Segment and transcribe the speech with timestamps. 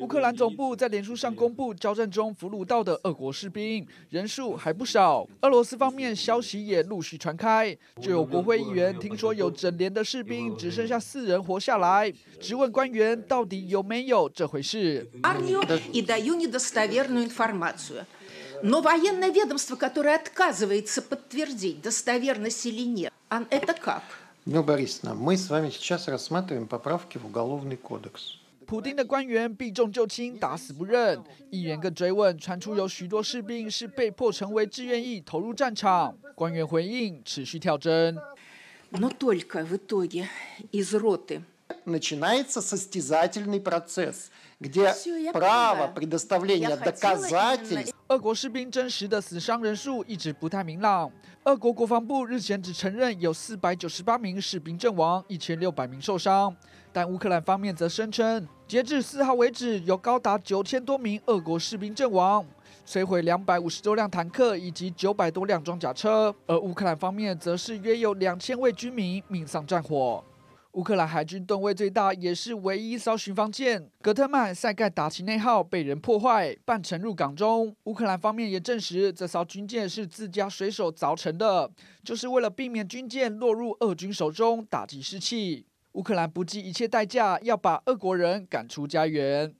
[0.00, 5.26] 乌克兰总部在脸书上公布交战中俘虏到的俄国士兵人数还不少。
[5.42, 15.08] 俄罗斯方面消息也陆续传开，就有国会议员听说有整连的士兵只剩下四人活下来，质问官员到底有没有这回事。
[28.72, 31.22] 普丁的官员避重就轻，打死不认。
[31.50, 36.16] 议员更追问，传出有许多士兵是被迫成为志愿役投入战场。
[36.34, 38.16] 官员回应，持续跳针。
[48.08, 51.10] 俄国士兵真实的死伤人数一直不太明朗。
[51.44, 56.54] 俄国国防部日前只承认有四百九十八名士兵阵亡，，1600名受伤，
[56.92, 62.42] 但乌克兰方面则声称，截至四号为止，有高达九千多名俄国士兵阵亡，
[62.86, 70.24] 摧毁两百五十多辆坦克以及九百多辆装甲车，而乌克兰方面则是约有两千位军民命丧战火。
[70.70, 77.76] 乌克兰海军吨位最大，也是唯一一艘巡防舰“格特曼塞盖达奇内号”被人破坏，半沉入港中。
[77.84, 81.70] 乌克兰方面也证实，这艘军舰是自家水手凿成的，
[82.02, 85.66] 就是为了避免军舰落入俄军手中，打击士气。
[85.92, 89.54] 乌克兰不计一切代价要把俄国人赶出家园。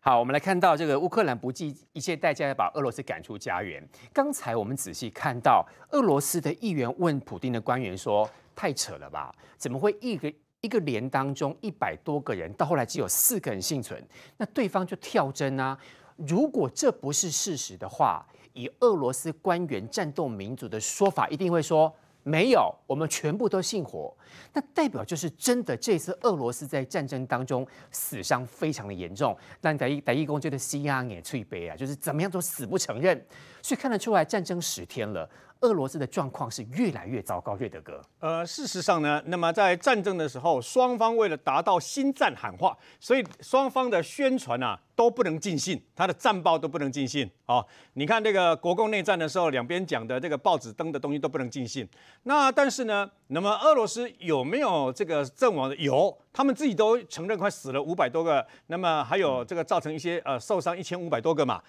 [0.00, 3.86] 好，我们来看到这个乌克兰不计一切代价要把俄罗斯赶出家园。
[4.12, 8.28] 刚才我们仔细看到，俄罗斯的议员问普丁的官员说。
[8.58, 9.30] 太扯了吧？
[9.58, 10.32] 怎么会一个
[10.62, 14.02] 一个连当中一百多个人，到后来只有四个人幸存？
[14.38, 15.78] 那对方就跳针啊！
[16.16, 21.94] 如果这不是事实的话，以俄罗斯官员战斗民族的说法，一定会说
[22.28, 24.12] 没有，我们全部都幸活。
[24.52, 29.36] 那代表就是真的，这次俄罗斯在战争当中死伤非常的严重。
[29.60, 33.24] 但在在一公这个西安也脆杯啊，就是怎么样都死不承认。
[33.66, 35.28] 所以看得出来，战争十天了。
[35.62, 38.00] 俄罗斯的状况是越来越糟糕，瑞德哥。
[38.20, 47.28] 呃，事实上呢，那么在战争的时候，双方为了达到心战喊话，所以双方的宣传啊都不能尽信，他的战报都不能尽信。
[47.46, 51.88] 哦，你看这个国共内战的时候，两边讲的这个报纸登的东西都不能尽信。
[52.22, 55.74] 那但是呢，那么俄罗斯有没有这个阵亡的？
[55.74, 61.60] 有，他们自己都承认快死了五百多个，那么还有这个造成一些呃受伤一千五百多个嘛。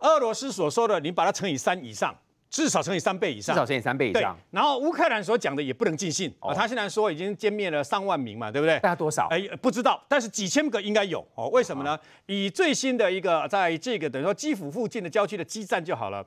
[0.00, 2.14] 俄罗斯所说的，你把它乘以三以上。
[2.50, 4.36] 至少乘以三倍以上，至少乘以三倍以上。
[4.50, 8.74] 然后乌克兰所讲的也不能尽信啊，他现在说已经歼灭了上万名嘛，对不对？
[8.80, 9.28] 大概多少？
[9.30, 11.48] 哎，不知道，但是几千个应该有哦。
[11.50, 11.96] 为什么呢？
[12.26, 16.26] 以最新的一个，在这个等于说基辅附近的郊区的激战就好了。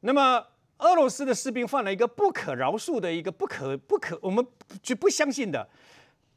[0.00, 0.44] 那么
[0.78, 4.44] 俄罗斯的士兵犯了一个不可饶恕的一个不可不可我们
[4.82, 5.64] 就不相信的，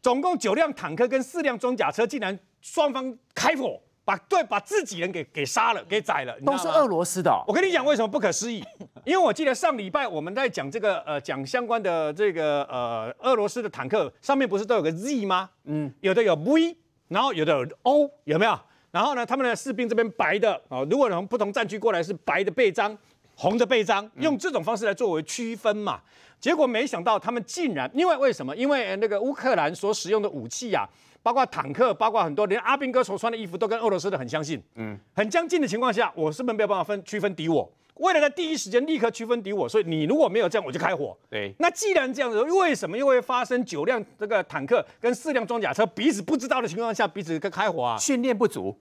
[0.03, 3.81] 总共九辆坦克跟四辆装甲车，竟然双方开火。
[4.05, 7.43] 把对把自己人给给杀了，给宰了，都是俄罗斯的哦。
[7.47, 8.63] 我跟你讲为什么不可思议？
[9.03, 15.49] 因为我记得上礼拜我们在讲这个呃讲相关的这个呃俄罗斯的坦克上面不是都有个 Z 吗？
[15.63, 16.77] 嗯，有的有 V，
[17.07, 18.57] 然后有的有 O，有没有？
[18.91, 22.95] 然后呢，他们的士兵这边白的哦，如果从不同战区过来是白的背章，
[23.35, 25.99] 红的背章，用这种方式来作为区分嘛。
[26.39, 28.55] 结果没想到他们竟然，因为为什么？
[28.55, 30.87] 因为那个乌克兰所使用的武器呀。
[31.25, 37.68] 包括坦克，包括很多连阿兵哥所穿的衣服都跟俄罗斯的很相近，嗯，很相近的情况下，我是不是没有办法分区分敌我？
[37.96, 41.18] 为了在第一时间立刻区分敌我，所以你如果没有这样，我就开火。
[41.28, 47.97] 对，那既然这样子，为什么又会发生九辆这个坦克跟四辆装甲车彼此不知道的情况下彼此跟开火啊？
[47.97, 48.80] 训练不足。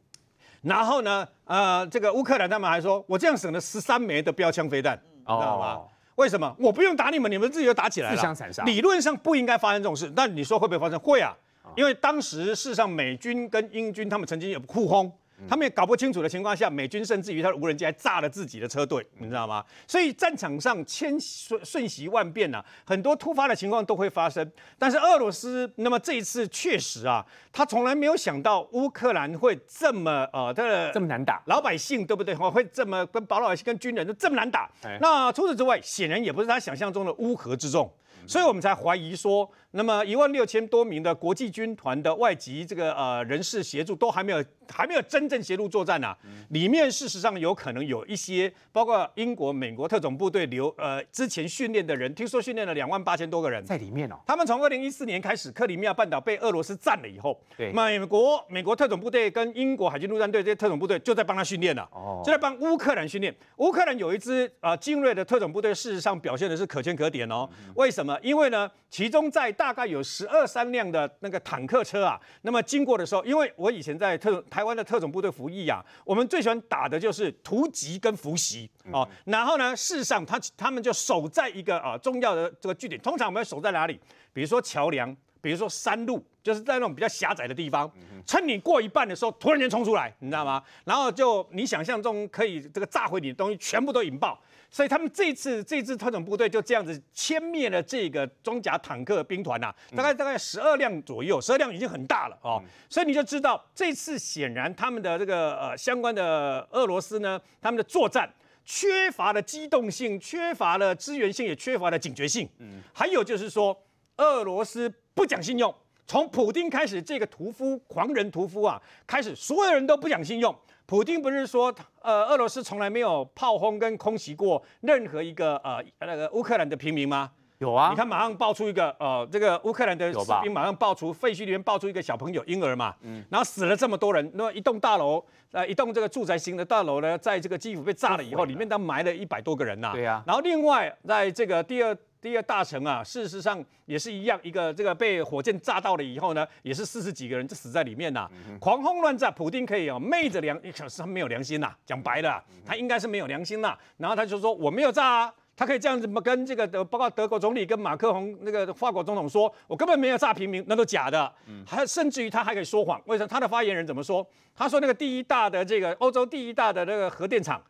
[0.60, 5.76] 然后呢，呃，这个乌克兰他们还说，我这样省了十三枚的标枪飞弹，你知道吗？
[5.76, 6.54] 哦、为什么？
[6.58, 8.16] 我不用打你们，你们自己就打起来了。
[8.16, 8.62] 自相残杀。
[8.64, 11.00] 理论上不应该发生这种事，但你说会不会发生？
[11.00, 11.34] 会啊。
[11.76, 15.12] 因为当时事实上美军跟英军他们曾经有互轰。
[15.48, 19.62] 他们也搞不清楚的情况下，美军甚至于他的无人机还炸了自己的车队，你知道吗？
[19.86, 24.48] 所以战场上千瞬瞬息万变呐、啊，很多突发的情况都会发生。
[24.78, 32.32] 但是俄罗斯，那么这一次确实啊，他从来没有想到乌克兰会这么呃，他的这么难打，老百姓对不对？
[32.36, 34.70] 会这么跟保老百姓跟军人都这么难打。
[34.84, 37.92] 哎、那除此之外，显然也不是他想象中的乌合之众。
[38.26, 46.16] 所以我们才怀疑说，那么一万六千多名的国际军团的外籍这个呃人士协助都还没有还没有真正协助作战啊。
[46.50, 54.14] 里面事实上有可能有一些，包括英国、美国特种部队留呃之前训练的人，听说训练了两万八千多个人在里面哦。
[54.24, 63.34] 他们从二零一四年开始，克里米亚半岛被俄罗斯占了以后，对，美国美国特种部队跟英国海军陆战队这些特种部队就在帮他训练了，哦，就在帮乌克兰训练。
[63.56, 67.50] 乌克兰有一支啊精锐的特种部队，事实上表现的是可圈可点哦。
[67.74, 68.16] 为什么？
[68.22, 79.08] 因为呢，其中在大大概有十二三辆的那个坦克车啊，那么经过的时候，因为我以前在特种台湾的特种部队服役啊，我们最喜欢打的就是突击跟伏袭哦。
[79.24, 83.98] 然后呢，事实上他他们就守在一个啊重要的这个据点，通常我们要守在哪里？
[84.32, 87.90] 比如说桥梁，比如说山路，就是在那种比较狭窄的地方，
[88.24, 90.62] 趁你过一半的时候，突然间冲出来，你知道吗？
[90.84, 94.40] 然后就你想象中可以这个炸毁你的东西，全部都引爆。
[94.74, 102.60] 所以他们这次这支特种部队就这样子歼灭了这个装甲坦克兵团呐，大概大概十二辆左右，十二辆已经很大了哦。
[102.90, 108.28] 所以你就知道这次显然他们的这个呃相关的俄罗斯呢，他们的作战
[108.64, 112.48] 缺乏了机动性，缺乏了支援性，也缺乏了警觉性。
[112.58, 113.80] 嗯，还有就是说
[114.16, 115.72] 俄罗斯不讲信用，
[116.04, 120.52] 从普丁开始这个屠夫狂人屠夫啊开始，所有人都不讲信用。
[120.86, 127.30] 普京不是说，呃，俄罗斯从来没有炮轰跟空袭过任何一个呃那个乌克兰的平民吗？
[127.58, 141.96] 有啊，你看马上爆出一个呃这个乌克兰的士兵马上爆出废墟里面爆出一个小朋友婴儿嘛，嗯，然后死了这么多人，那么一栋大楼呃一栋这个住宅型的大楼呢，在这个基辅被炸了以后，里面都埋了一百多个人呐，对啊，然后另外在这个第二。
[142.24, 161.30] 第二大城啊，事实上也是一样，一个这个被火箭炸到了以后呢，也是四十几个人就死在里面呐、啊，嗯、狂轰乱炸，普丁可以哦，昧着良，可是他没有良心呐、啊，讲白了、啊，他应该是没有良心呐、啊，然后他就说我没有炸啊，他可以这样子跟这个德，包括德国总理跟马克宏那个法国总统说，我根本没有炸平民，那都假的，
[161.66, 163.28] 还甚至于他还可以说谎，为什么？
[163.28, 164.26] 他的发言人怎么说？
[164.54, 167.62] 他说那个第一大的这个欧洲第一大的那个核电厂，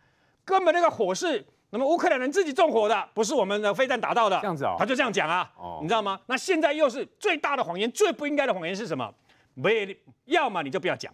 [0.44, 1.44] 根本那个火势。
[1.74, 6.20] 那么乌克兰人自己纵火的，不是我们的飞弹打到的，这样子哦，他就这样讲啊，哦，你知道吗？
[6.26, 9.12] 那现在又是最大的谎言，最不应该的谎言是什么？
[9.54, 11.12] 没，要么你就不要讲，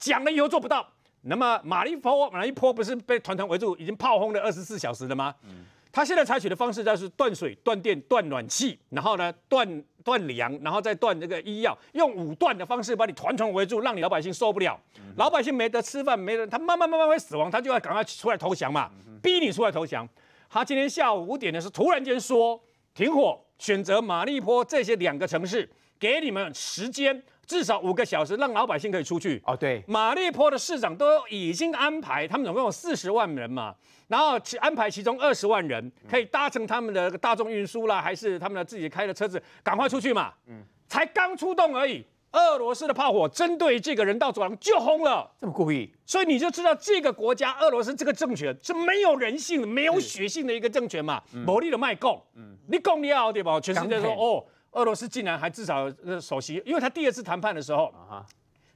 [0.00, 0.84] 讲了以后做不到。
[1.22, 5.32] 那么马利坡，马利坡不是被团团围住，已经炮轰了二十四小时了吗？
[5.44, 18.90] 嗯，他现在采取的方式就是断水、断电、断暖气，然后呢断断粮，然后再断这个医药，用武断的方式把你团团围住，让你老百姓受不了，嗯、老百姓没得吃饭，没人他慢慢慢慢会死亡，他就要赶快出来投降嘛。
[19.06, 20.08] 嗯逼你出来投降，
[20.48, 22.58] 他今天下午五点的时候突然间说
[22.94, 29.42] 停火，选择马利坡这些两个城市，给你们时间至少五个小时，让老百姓可以出去。
[29.44, 33.74] 哦，对，马利坡的市长都已经安排，他们总共有四十万人嘛，
[34.06, 40.32] 然后安排其中二十万人可以搭乘他们的大众运输啦，还是他们的自己开的车子，赶快出去嘛。
[40.46, 42.06] 嗯，才刚出动而已。
[42.32, 53.58] 俄罗斯的炮火针对这个人道走廊就轰了，这么故意，所以你就知道这个国家俄罗斯这个政权是没有人性、没有血性的一个政权嘛，没力的卖供，嗯，你供你好对吧？
[53.58, 55.90] 全世界说哦，俄罗斯竟然还至少
[56.20, 57.92] 首席，因为他第二次谈判的时候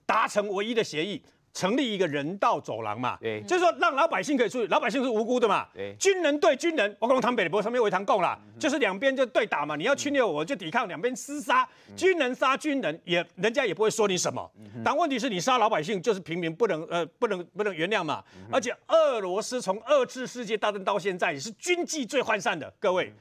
[0.07, 1.23] 达成唯一的协议。
[1.57, 11.65] 成立一个人道走廊嘛，对，就是说让老百姓可以出去，老百姓是无辜的嘛，对，军人对军人，我讲台北的不上面为堂共啦，就是两边就对打嘛，你要侵略我就抵抗，两边厮杀，
[11.95, 14.51] 军人杀军人也人家也不会说你什么，
[14.85, 18.21] 但问题是你杀老百姓就是平民不能呃不能不能原谅嘛，
[18.51, 23.13] 而且俄罗斯从二次世界大战到现在也是军纪最涣散的，各位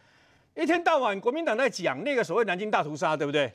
[0.56, 3.52] 一天到晚国民党在讲那个所谓南京大屠杀，对不对？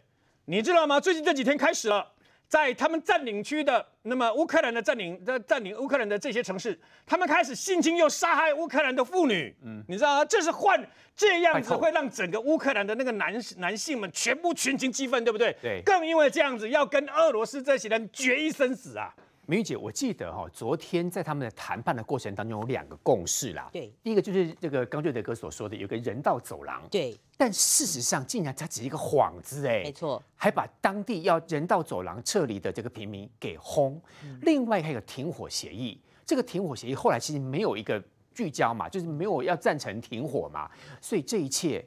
[0.47, 0.99] 你知道吗？
[0.99, 2.13] 最近这几天开始了。
[2.49, 10.25] 在他们占领区的，那么乌克兰的占领的占领乌克兰的这些城市，他们开始性侵又杀害乌克兰的妇女，嗯，你知道吗？
[10.25, 10.83] 这是换
[11.15, 15.55] 这样子会让整个乌克兰的那个男男性们全部群情激愤，对不对？
[15.61, 19.15] 对，更因为这样子要跟俄罗斯这些人决一生死啊。
[19.51, 23.71] 明玉姐，我记得哈，昨天在他们的谈判的过程当中有两个共识啦。
[23.73, 26.87] 对，第一个就是这个刚瑞德哥所说的有个人道走廊。
[26.91, 29.85] 对，但事实上竟然它只是一个幌子哎。
[29.85, 33.99] 没错，还把当地要人道走廊撤离的这个平民给轰。
[34.23, 37.99] 嗯、另外还有停火协议，这个停火协议后来其实没有一个
[38.35, 40.71] 聚焦嘛，就是没有要赞成停火嘛，
[41.01, 41.83] 所以这一切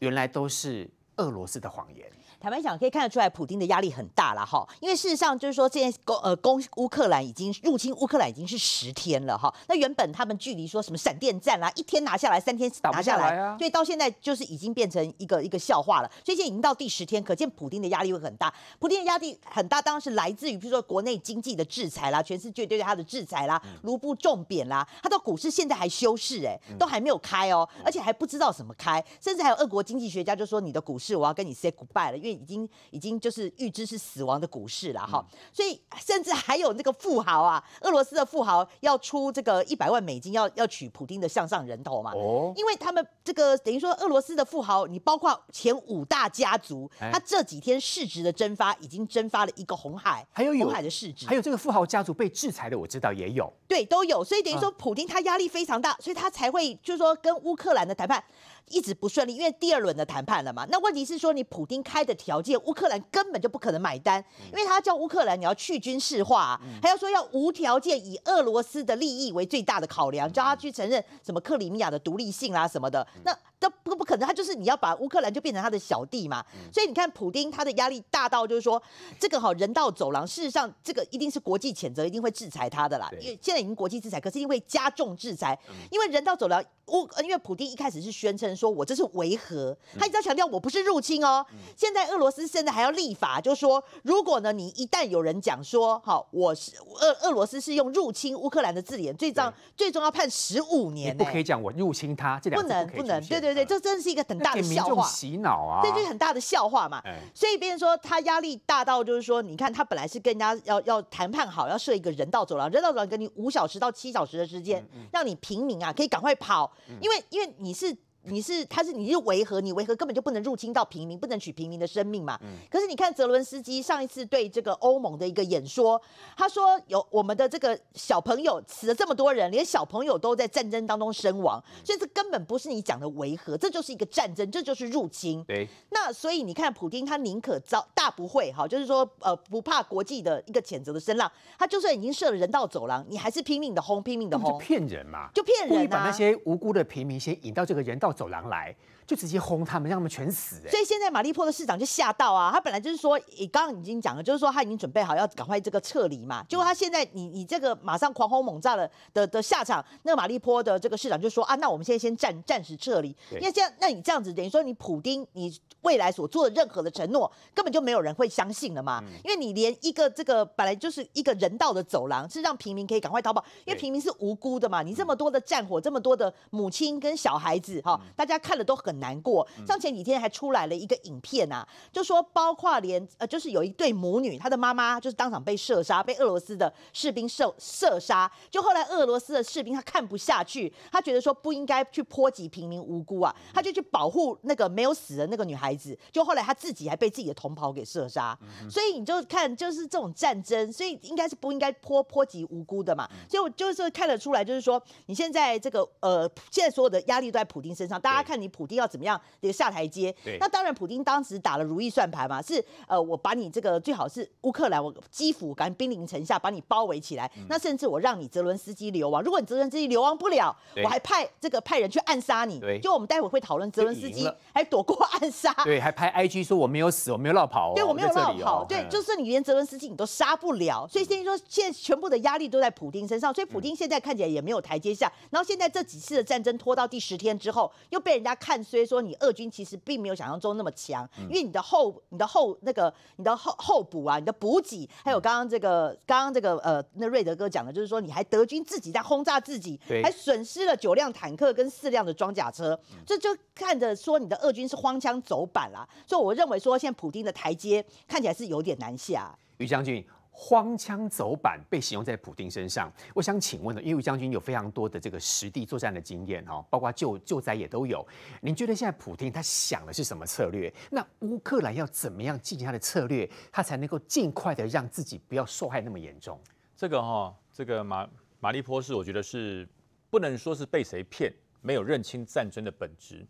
[0.00, 2.10] 原来都是俄罗斯的谎言。
[2.40, 4.66] 坦白讲，可以看得出来，普丁的压力很大了哈。
[4.80, 9.52] 因为事实上就是说，现在攻呃攻乌克兰已经入侵乌克兰已经是十天了哈。
[9.68, 16.10] 那原本他们距离说什么闪电战啦，一天拿下来，三天拿下来，啊，所以到现在就是已经变成一个一个笑话了。
[16.24, 18.52] 所以现在已经到第十天，可见普丁的压力会很大。
[18.78, 58.22] 普丁的压力很大，当然是来自于比如说国内经济的制裁啦，全世界对他的制裁啦，卢布重贬啦，他的股市现在还休市哎，都还没有开哦，而且还不知道怎么开，甚至还有俄国经济学家就说，你的股市我要跟你 say goodbye 了，因为已经已经就是预知是死亡的股市了哈，嗯、所以甚至还有那个富豪啊，俄罗斯的富豪要出这个一百万美金要要取普丁的向上人头嘛，哦，因为他们这个等于说俄罗斯的富豪，你包括前五大家族，欸、他这几天市值的蒸发已经蒸发了一个红海，还有红海的市值，还有这个富豪家族被制裁的，我知道也有，对，都有，所以等于说普丁他压力非常大，所以他才会就是说跟乌克兰的谈判。
[58.68, 60.66] 一直不顺利，因为第二轮的谈判了嘛。
[60.70, 73.06] 那问题是说，你普丁开的条件，乌克兰根本就不可能买单，因为他叫乌克兰你要去军事化，还要说要无条件以俄罗斯的利益为最大的考量，叫他去承认什么克里米亚的独立性啦什么的。
[73.24, 76.44] 那都不不可能，他就是你要把乌克兰就变成他的小弟嘛。
[76.72, 78.82] 所以你看，普丁他的压力大到就是说，
[79.18, 83.10] 这个好人道走廊，事实上这个一定是国际谴责，一定会制裁他的啦。
[83.20, 85.58] 因为现在已经国际制裁，可是因为加重制裁，
[85.90, 86.62] 因为人道走廊。
[86.88, 91.44] 乌，因为普丁一开始是宣称说，我这是维和，他一直要强调我不是入侵哦。
[91.76, 101.16] 现在俄罗斯现在还要立法，就是说，如果呢，你一旦有人讲说，好，我是俄俄罗斯是用入侵乌克兰的字眼，最终最终要判十五年。
[101.16, 105.06] 不可以讲我入侵他，这两不能不能，对对对对，这真的是一个很大的笑话。
[105.06, 107.02] 洗脑啊，这就是很大的笑话嘛。
[107.34, 116.72] 所以别人说他压力大到就是说，你看他本来是跟人家要要谈判好，要设一个人道走廊，人道走廊给你五小时到七小时的时间，让你平民啊可以赶快跑。
[117.00, 117.96] 因为因为你是。
[118.28, 122.38] 你是他是你是维和，你维和根本就不能入侵到平民，不能取平民的生命嘛。
[122.42, 126.00] 嗯、可是你看泽伦斯基上一次对这个欧盟的一个演说，
[126.36, 135.42] 他说有我们的这个小朋友死了这么多人，连小朋友都在战争当中身亡，所以这根本不是你讲的维和，这就是一个战争，这就是入侵。
[135.44, 135.66] 对。
[135.90, 144.52] 那所以你看普京他宁可遭大不讳哈，就是说呃不怕国际的一个谴责的声浪，他就算已经设了人道走廊，你还是拼命的轰，拼命的轰。
[144.52, 145.30] 就骗人嘛。
[145.34, 145.96] 就骗人啊。
[145.96, 148.74] 把那些无辜的平民先引到这个人道走廊来。
[149.06, 150.56] 就直接轰他们，让他们全死。
[150.68, 156.44] 所以现在马利坡的市长就吓到啊，他本来就是说，你刚刚已经讲了，就是说他已经准备好要赶快这个撤离嘛。
[156.48, 169.00] 结果他现在你你这个马上狂轰猛炸了的的下场，那个马利坡的这个市长就说啊，那我们现在先暂暂时撤离，因为这样，那你这样子等于说你普丁你未来所做的任何的承诺，根本就没有人会相信了嘛。
[169.22, 174.82] 因为你连一个这个本来就是一个人道的走廊，是让平民可以赶快逃跑，因为平民是无辜的嘛。
[174.82, 178.95] 你这么多的战火，这么多的母亲跟小孩子哈，大家看了都很。
[178.98, 188.30] 难过，像前几天还出来了一个影片啊，就说包括连呃，就是有一对母女，她的妈妈就是当场被射杀，被俄罗斯的士兵射射杀。
[188.50, 195.96] 就后来俄罗斯的士兵他看不下去，他觉得说不应该去波及平民无辜啊，他就去保护那个没有死的那个女孩子。
[196.10, 198.36] 就后来他自己还被自己的同袍给射杀，
[198.70, 203.08] 所以你就看就是这种战争，所以应该是不应该波波及无辜的嘛。
[203.28, 208.85] 所以我就是看得出来，就是说你现在这个呃，现在所有的压力都在普丁身上，大家看你普丁要。
[208.86, 209.20] 怎么样？
[209.40, 210.14] 这个下台阶？
[210.40, 217.30] 那当然，普丁当时打了如意算盘嘛，是呃，我把你这个最好是乌克兰，我基辅赶紧兵临城下，把你包围起来。
[217.36, 222.60] 嗯、那甚至我让你泽伦斯基流亡，如果你泽伦斯基流亡不了，我还派这个派人去暗杀你。
[222.60, 235.12] 对就我们待会会讨论泽伦斯基还躲过暗杀，对，还拍 IG 说我没有死，我没有落跑、哦，对我没有落跑，哦、对，就是你连泽伦斯基你都杀不了，所以现在说现在全部的压力都在普丁身上，所以普丁现在看起来也没有台阶下。
[235.30, 239.46] 然后现在这几次的战争拖到第十天之后，又被人家看衰说你俄军。
[239.56, 255.88] 其实并没有想象中那么强，因为你的后、你的后那个、你的后后补啊，你的补给，还有刚刚这个、刚刚这个呃，那瑞德哥讲的，就是说你还德军自己在轰炸自己，对还损失了九辆坦克跟四辆的装甲车，这就看着说你的俄军是荒腔走板啦。
[256.06, 259.34] 所以我认为说，现在普丁的台阶看起来是有点难下。
[259.58, 260.04] 于将军。
[260.38, 268.06] 荒腔走板被形容在普丁身上，我想请问呢，因为将军有非常多的这个实地作战的经验哈，包括救救灾也都有。
[268.42, 270.70] 您觉得现在普丁他想的是什么策略？
[270.90, 276.38] 那乌克兰要怎么样进行他的策略，他才能够尽快的让自己不要受害那么严重？
[276.76, 278.06] 这个哈，这个马
[278.38, 279.66] 马利波士，我觉得是
[280.10, 283.26] 不能说是被谁骗，没有认清战争的本质。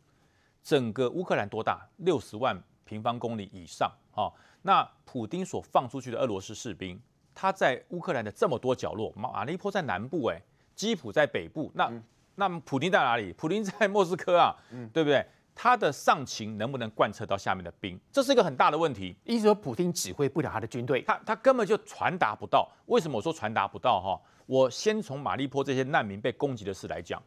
[0.61, 1.89] 整个乌克兰多大？
[1.99, 4.27] 六十万平方公里以上啊。
[4.67, 7.01] 那普丁所放出去的俄罗斯士兵，
[7.33, 10.43] 他在乌克兰的这么多角落，马马利坡在南部，哎，
[10.75, 12.03] 基辅在北部，那、嗯、
[12.35, 13.33] 那普丁在哪里？
[13.35, 15.25] 普丁在莫斯科啊，嗯、对不对？
[15.55, 17.97] 他的上情能不能贯彻到下面的兵？
[18.11, 19.17] 这是一个很大的问题。
[19.23, 22.69] 意思说，普丁指挥不了他的军队，他他根本就传达不到。
[22.87, 24.01] 为什么我说传达不到？
[24.01, 27.23] 哈，我先从马利坡这些难民被攻击的事来讲，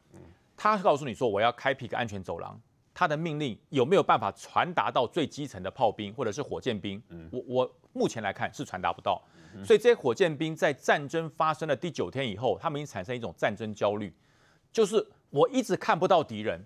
[0.58, 2.60] 他告诉你说，我要开辟一个安全走廊。
[2.94, 7.02] 他的命令有没有办法传达到最基层的炮兵或者是火箭兵？
[7.10, 9.22] 嗯，我我目前来看是传达不到，
[9.66, 14.14] 所以这些火箭兵在战争发生的第九天以后，他们已经产生一种战争焦虑，
[14.72, 16.66] 就是我一直看不到敌人，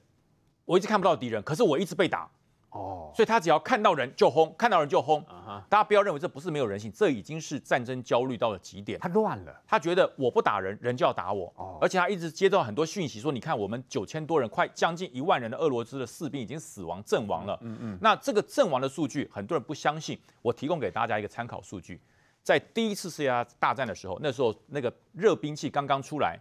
[0.65, 2.29] 我一直看不到敌人，可是我一直被打。
[2.73, 5.23] 哦，所以他只要看到人就轰，看到人就轰。
[5.69, 8.99] 大家不要认为这不是没有人性，这已经是战争焦虑到了极点。
[8.99, 11.53] 他乱了，他觉得我不打人，人就要打我。
[11.55, 17.57] 哦，而且他一直接到很多讯息说，你看我们九千多人，快将近一万人的俄罗斯的士兵已经死亡阵亡了。
[17.61, 17.97] 嗯嗯。
[18.01, 20.19] 那这个阵亡的数据，很多人不相信。
[20.41, 22.01] 我提供给大家一个参考数据，
[22.41, 26.39] 在第一次世界大战的时候，那时候那个热兵器刚刚出来，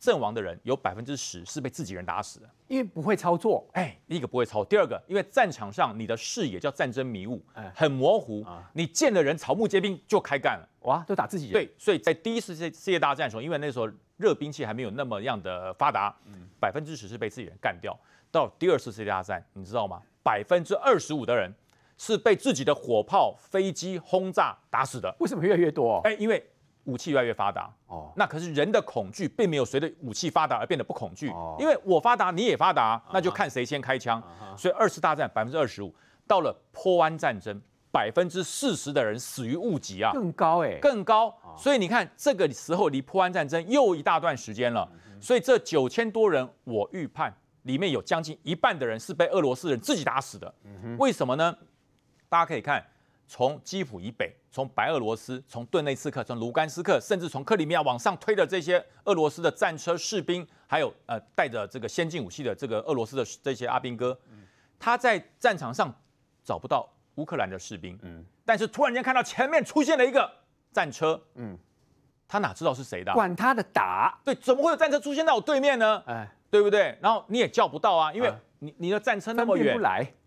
[0.00, 3.68] 阵亡的人有百分之十是被自己人打死的，因为不会操作。
[3.74, 7.40] 哎，第一个不会操，第二个，因为战场上你的视野叫战争迷雾，
[7.74, 8.42] 很模糊，
[8.72, 11.52] 你见了人草木皆兵就开干了，哇，都打自己人。
[11.52, 16.16] 对，所以在第一次世界大战的时候，因为那时候热兵器还没有那么样的发达，
[16.58, 17.94] 百分之十是被自己人干掉。
[18.30, 20.00] 到第二次世界大战，你知道吗？
[20.22, 21.52] 百分之二十五的人
[21.98, 25.14] 是被自己的火炮、飞机轰炸打死的。
[25.20, 26.00] 为什么越来越多？
[26.04, 26.42] 哎，因为。
[26.84, 27.72] 武器越来越发达。
[27.86, 34.20] 哦，那可是人的恐惧并没有随着武器发达而变得不恐惧，哦、因为我发达你也发达，那就看谁先开枪。
[34.22, 35.94] 啊、所以二次大战百分之二十五，
[36.26, 37.60] 到了波湾战争
[37.92, 41.34] 百分之四十的人死于误击啊，更高哎，更高。
[41.56, 44.88] 所以你看这个时候离波湾战争又一大段时间了，
[45.20, 50.54] 所以这九千多人，我预判里面有将近一半的人是被俄罗斯人自己打死的。
[50.98, 51.56] 为什么呢？
[52.28, 52.84] 大家可以看。
[53.32, 64.18] 从基辅以北，从白俄罗斯，从顿内茨克，从卢甘斯克，甚至从克里米亚往上推的这些俄罗斯的战车、士兵，还有呃带着这个先进武器的这个俄罗斯的这些阿兵哥，
[64.78, 65.94] 他在战场上
[66.42, 70.28] 找不到乌克兰的士兵，嗯，但是突然间看到前面出现了一个
[70.72, 71.56] 战车，嗯，
[72.26, 73.12] 他哪知道是谁的？
[73.12, 76.02] 管他的打，对，怎么会有战车出现在我对面呢？
[76.06, 76.98] 哎，对不对？
[77.00, 79.78] 然后你也叫不到啊，因为你你的战车那么远，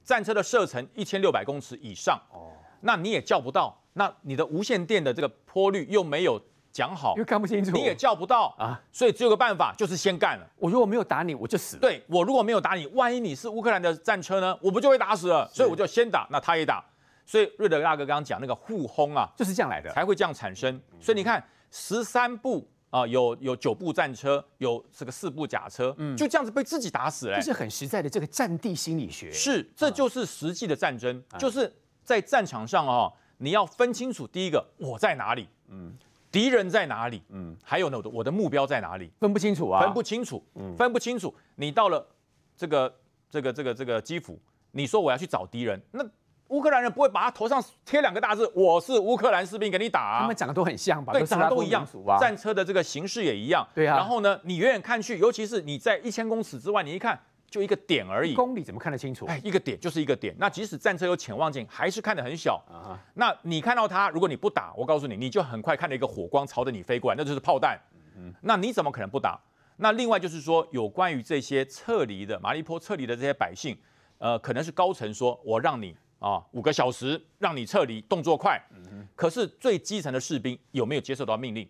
[0.04, 2.52] 战车的射程一千六百公尺以上，哦。
[2.86, 10.50] 那你也叫不到，那你的无线电的这个坡率又没有讲好，又看不清楚，你也叫不到啊，所以只有个办法，就是先干了。
[10.58, 11.82] 我如果没有打你，我就死了。
[11.82, 15.48] 对，我如果没有打你，万一你是乌克兰的战车呢，我不就会打死了？
[15.54, 16.84] 所以我就先打，那他也打，
[17.28, 20.82] 所以瑞德大哥刚刚讲那个互轰啊，就是这样来的，才会这样产生。
[21.00, 27.36] 所以你看，十三部啊，有有九部战车，有这个四部甲车，嗯，就这样子被自己打死了。
[27.36, 29.32] 这是很实在的这个战地心理学。
[29.32, 31.72] 是，这就是实际的战争，就是
[32.04, 33.14] 在战场上啊。
[33.44, 35.94] 你要分清楚，第一个我在哪里，嗯，
[36.32, 41.36] 敌人在哪里，嗯，还有呢，我的我的目标在哪里，分不清楚啊，分不清楚，嗯，分不清楚。
[41.56, 42.08] 你到了
[42.56, 42.96] 这个
[43.30, 44.40] 这个这个这个基辅，
[44.72, 46.02] 你说我要去找敌人，那
[46.48, 50.20] 乌克兰人不会把他头上贴两个大字，我是乌克兰士兵给你打啊。
[50.22, 51.12] 他们长得都很像吧？
[51.12, 51.86] 对，长得都一样，
[52.18, 53.98] 战车的这个形式也一样，对啊。
[53.98, 57.20] 然后呢，你远远看去，尤其是你在一千公尺之外，你一看。
[57.54, 59.28] 就一个点而已，公里怎么看得清楚？
[59.28, 60.36] 哎，一个点就是一个点。
[60.40, 62.60] 那即使战车有潜望镜，还是看得很小。
[62.68, 62.98] Uh.
[63.14, 67.80] 那你看到它，如果你不打，我告诉你，你就很快看到一个火光朝着你飞过来，那就是炮弹。
[68.18, 68.34] Uh.
[68.42, 69.40] 那你怎么可能不打？
[69.76, 73.78] 那另外就是说，有关于这些撤离的马利坡撤离的这些百姓，
[74.18, 78.60] 呃，可能是高层说，我让你啊五个小时让你撤离，动作快。
[78.74, 79.06] Uh.
[79.16, 81.70] 可是最基层的士兵有没有接受到命令？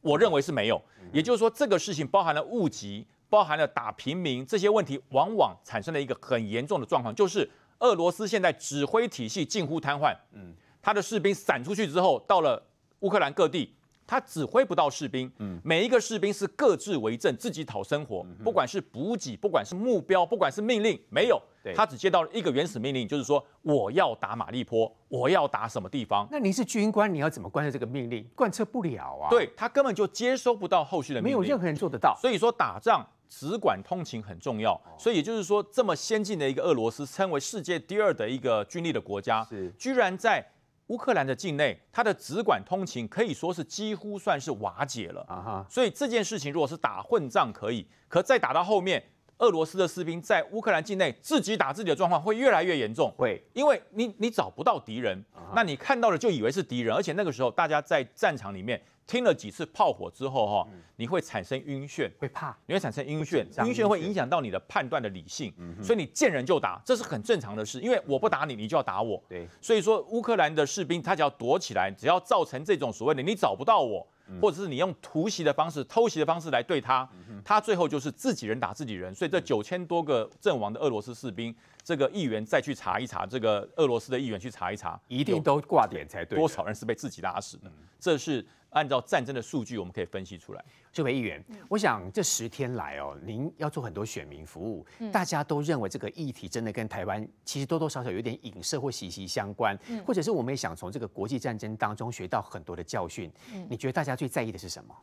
[0.00, 0.78] 我认为是没有。
[0.78, 0.82] Uh.
[1.12, 3.06] 也就是说，这个事情包含了误击。
[3.30, 7.48] 包含了打平民这些问题，往往产生了一个很严重的状况，就是
[7.80, 10.16] 俄罗斯现在指挥体系近乎瘫痪。
[10.32, 12.62] 嗯，他的士兵散出去之后，到了
[13.00, 13.74] 乌克兰各地，
[14.06, 15.30] 他指挥不到士兵。
[15.38, 18.26] 嗯，每一个士兵是各自为政，自己讨生活。
[18.42, 21.40] 不管是补给，不管是目标，不管是命令，没有。
[21.76, 26.26] 他只接到了一个原始命令，就是说我要打马利坡，我要打什么地方。
[26.30, 28.26] 那您是军官，你要怎么贯彻这个命令？
[28.34, 29.28] 贯彻不了啊。
[29.28, 32.16] 对，他根本就接收不到后续的命令，没有任何人做得到。
[32.18, 33.06] 所以说打仗。
[33.28, 39.70] 只管通勤很重要，所以也就是说，这么先进的一个俄罗斯，称为世界第二的一个军力的国家，是。
[39.78, 40.44] 居然在
[40.86, 45.20] 乌克兰的境内，它的只管通勤可以说是几乎算是瓦解了。
[45.28, 45.66] 啊哈！
[45.68, 49.02] 所以这件事情如果是打混仗可以，可再打到后面，
[49.38, 55.22] 俄罗斯的士兵在乌克兰境内自己打自己的状况会越来越严重，会，因为你你找不到敌人，
[55.54, 58.82] 那你看到了就以为是敌人，而且那个时候大家在战场里面。
[59.08, 65.50] 听了几次炮火之后，哈，你会产生晕眩，会怕，你会产生晕眩，晕眩会影响到你的判断的理性，
[65.82, 69.20] 所以你见人就打，这是很正常的事，因为我不打你，你就要打我。
[69.26, 74.06] 对，所以说乌克兰的士兵他只要躲起来，只要造成这种所谓的你找不到我，
[74.42, 77.08] 或者是你用突袭的方式、偷袭的方式来对他，
[77.42, 79.14] 他最后就是自己人打自己人。
[79.14, 86.38] 所以这九千多个阵亡的俄罗斯士兵，这个议员再去查一查，这个俄罗斯的议员去查一查，一定都挂点才对。
[86.38, 87.72] 多少人是被自己打死的？
[87.98, 88.46] 这是。
[88.70, 90.64] 按照战争的数据，我们可以分析出来。
[90.92, 103.30] 这位议员，我想这十天来哦，您要做很多选民服务，大家都认为这个议题真的跟台湾其实多多少少有点影射或息息相关，或者是我们也想从这个国际战争当中学到很多的教训。
[103.68, 104.94] 你觉得大家最在意的是什么？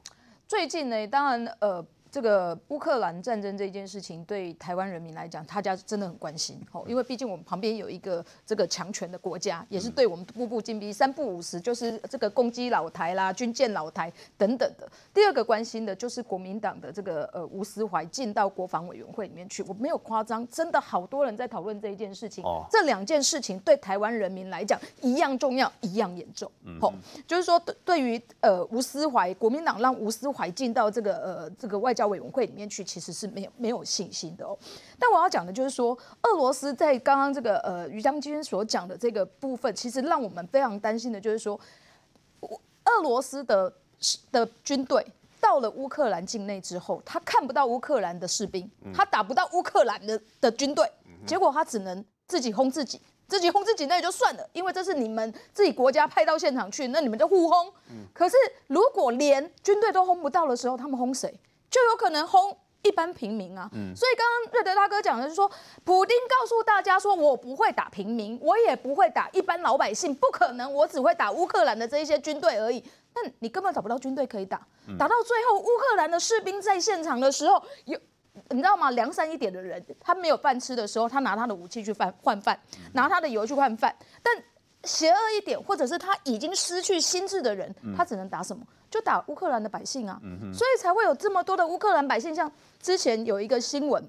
[0.48, 1.86] 最近呢，当然呃。
[2.16, 14.90] 这个乌克兰战争这件事情，对台湾人民来讲，大家真的很关心哦，因为毕竟我们旁边有一个这个强权的国家，也是对我们步步紧逼，三不五时就是这个攻击老台啦、军舰老台等等的。
[15.14, 22.42] 第二个关心的就是国民党的这个呃吴思怀进到国防委员会里面去，我没有夸张，真的好多人在讨论这一件事情。
[22.46, 26.50] 哦，这两件事情对台湾人民来讲一样重要，一样严重。
[26.64, 26.80] 嗯，
[27.28, 32.05] 就是说对对于呃吴思怀，国民党让吴思怀进到这个呃这个外交。
[32.06, 34.56] 交委员会里面去，其实是没有没有信心的哦。
[35.00, 41.60] 但我要讲的就是说，俄罗斯在刚刚这个呃于将军所讲的这个部分，其实让我们非常担心的就是说，
[42.42, 43.74] 俄罗斯的
[44.32, 45.04] 的军队
[45.42, 50.88] 到了乌克兰境内之后，他看不到乌克兰的士兵，他打不到乌克兰的的军队，
[51.26, 53.02] 结果他只能自己轰自己。
[53.28, 57.74] 自己轰自己那也就算了，因为这是你们自己国家派到现场去，那你们就互轰。
[57.90, 58.38] 嗯、可是
[58.68, 61.34] 如果连军队都轰不到的时候，他们轰谁？
[61.70, 63.70] 就有可能轰一般平民啊。
[63.74, 65.50] 嗯、所以刚刚瑞德大哥讲的就是说，
[65.84, 72.84] 普丁告诉大家说，我不会打平民，我也不会打一般老百姓，不可能，我只会打乌克兰的这一些军队而已。
[73.14, 74.58] 但你根本找不到军队可以打，
[74.98, 78.00] 打到最后，乌克兰的士兵在现场的时候有。
[78.50, 78.92] 你知道吗？
[78.92, 82.60] 良善一点的人，他没有饭吃的时候，他拿他的武器去换换饭，
[82.92, 83.96] 拿他的油去换饭。
[84.22, 84.36] 但
[84.86, 88.66] 邪恶一点，或者是他已经失去心智的人，他只能打什么？
[88.90, 90.20] 就打乌克兰的百姓啊！
[90.54, 92.34] 所以才会有这么多的乌克兰百姓。
[92.34, 92.50] 像
[92.82, 94.04] 之前有一个新闻，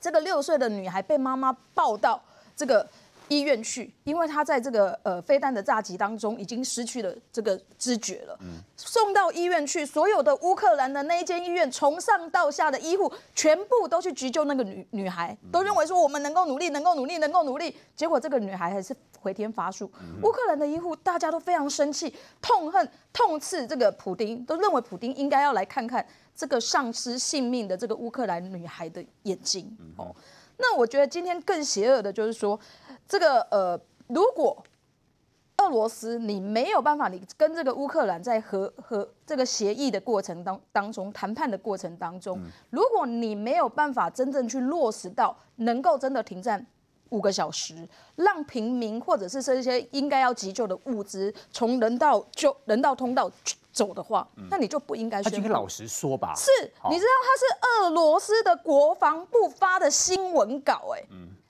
[0.00, 2.20] 这个六岁的女孩被妈妈抱到
[2.56, 2.88] 这个。
[3.28, 8.36] 医院去，因为他在这个呃飞弹的炸击当中已经失去了这个知觉了。
[8.40, 17.76] 嗯，送到医院去，所有的乌克兰的那一间医院从上到下的医护全部都去急救那个女女孩，都认为说我们能够努力，能够努力，能够努力。
[17.94, 19.90] 结果这个女孩还是回天乏术。
[20.22, 29.76] 乌克兰的医护大家都非常生气，痛恨、痛斥这个普丁，都认为普丁应该要来看看这个丧失性命的这个乌克兰女孩的眼睛。
[29.96, 30.14] 哦，
[30.58, 32.58] 那我觉得今天更邪恶的就是说。
[33.10, 34.62] 这个呃，如果
[35.56, 46.66] 俄罗斯你没有办法，你跟这个乌克兰在和和这个协议的过程当当中谈判的过程当中，如果你没有办法真正去落实到能够真的停战
[47.08, 53.32] 五个小时，让平民或者是这些应该要急救的物资从人道救人道通道
[53.78, 55.22] 走的话，那你就不应该。
[55.22, 56.34] 他应该老实说吧。
[56.34, 56.50] 是，
[56.90, 61.04] 你知道他是俄罗斯的国防部发的新闻稿，哎。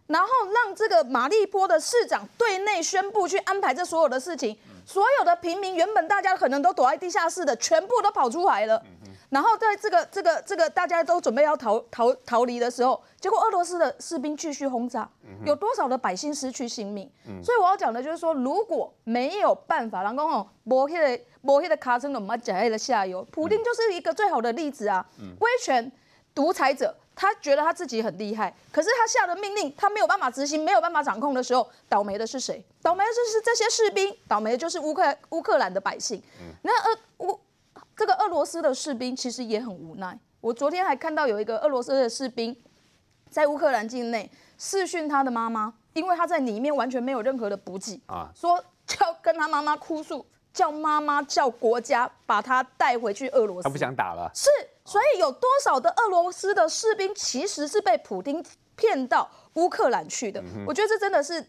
[0.06, 8.82] 然后让这个马利波的市长对内宣布去安排这所有的事情，所有的平民原本大家可能都躲在地下室的，全部都跑出来了。
[9.28, 15.06] 然后在这个这个这个大家都准备要逃逃逃离的时候，结果俄罗斯的士兵继续轰炸，
[15.44, 17.10] 有多少的百姓失去性命？
[17.44, 20.48] 所以我要讲的就是说，如果没有办法，然后
[21.40, 25.06] 摩黑的卡森的马甲的下游，普丁就是一个最好的例子啊，
[25.40, 25.90] 威权
[26.34, 26.94] 独裁者。
[27.20, 32.64] 他觉得他自己很厉害，可是他下的命令他没有办法执行，没有办法掌控的时候，倒霉的是谁？
[32.80, 36.22] 倒霉的就是这些士兵，倒霉的就是乌克乌克兰的百姓。
[36.40, 37.40] 嗯、那俄乌
[37.96, 40.16] 这个俄罗斯的士兵其实也很无奈。
[40.40, 42.56] 我昨天还看到有一个俄罗斯的士兵
[43.28, 48.64] 在乌克兰境内视讯他的妈妈，因为他在里面完全没有任何的补给啊，说
[49.00, 50.24] 要跟他妈妈哭诉，
[50.58, 53.68] 叫妈妈叫国家把他带回去俄罗斯。
[53.68, 54.50] 他不想打了，是。
[54.84, 58.44] 所以有多少的俄罗斯的士兵其实是被普丁
[58.74, 60.42] 骗到乌克兰去的？
[60.66, 61.46] 我觉得这真的是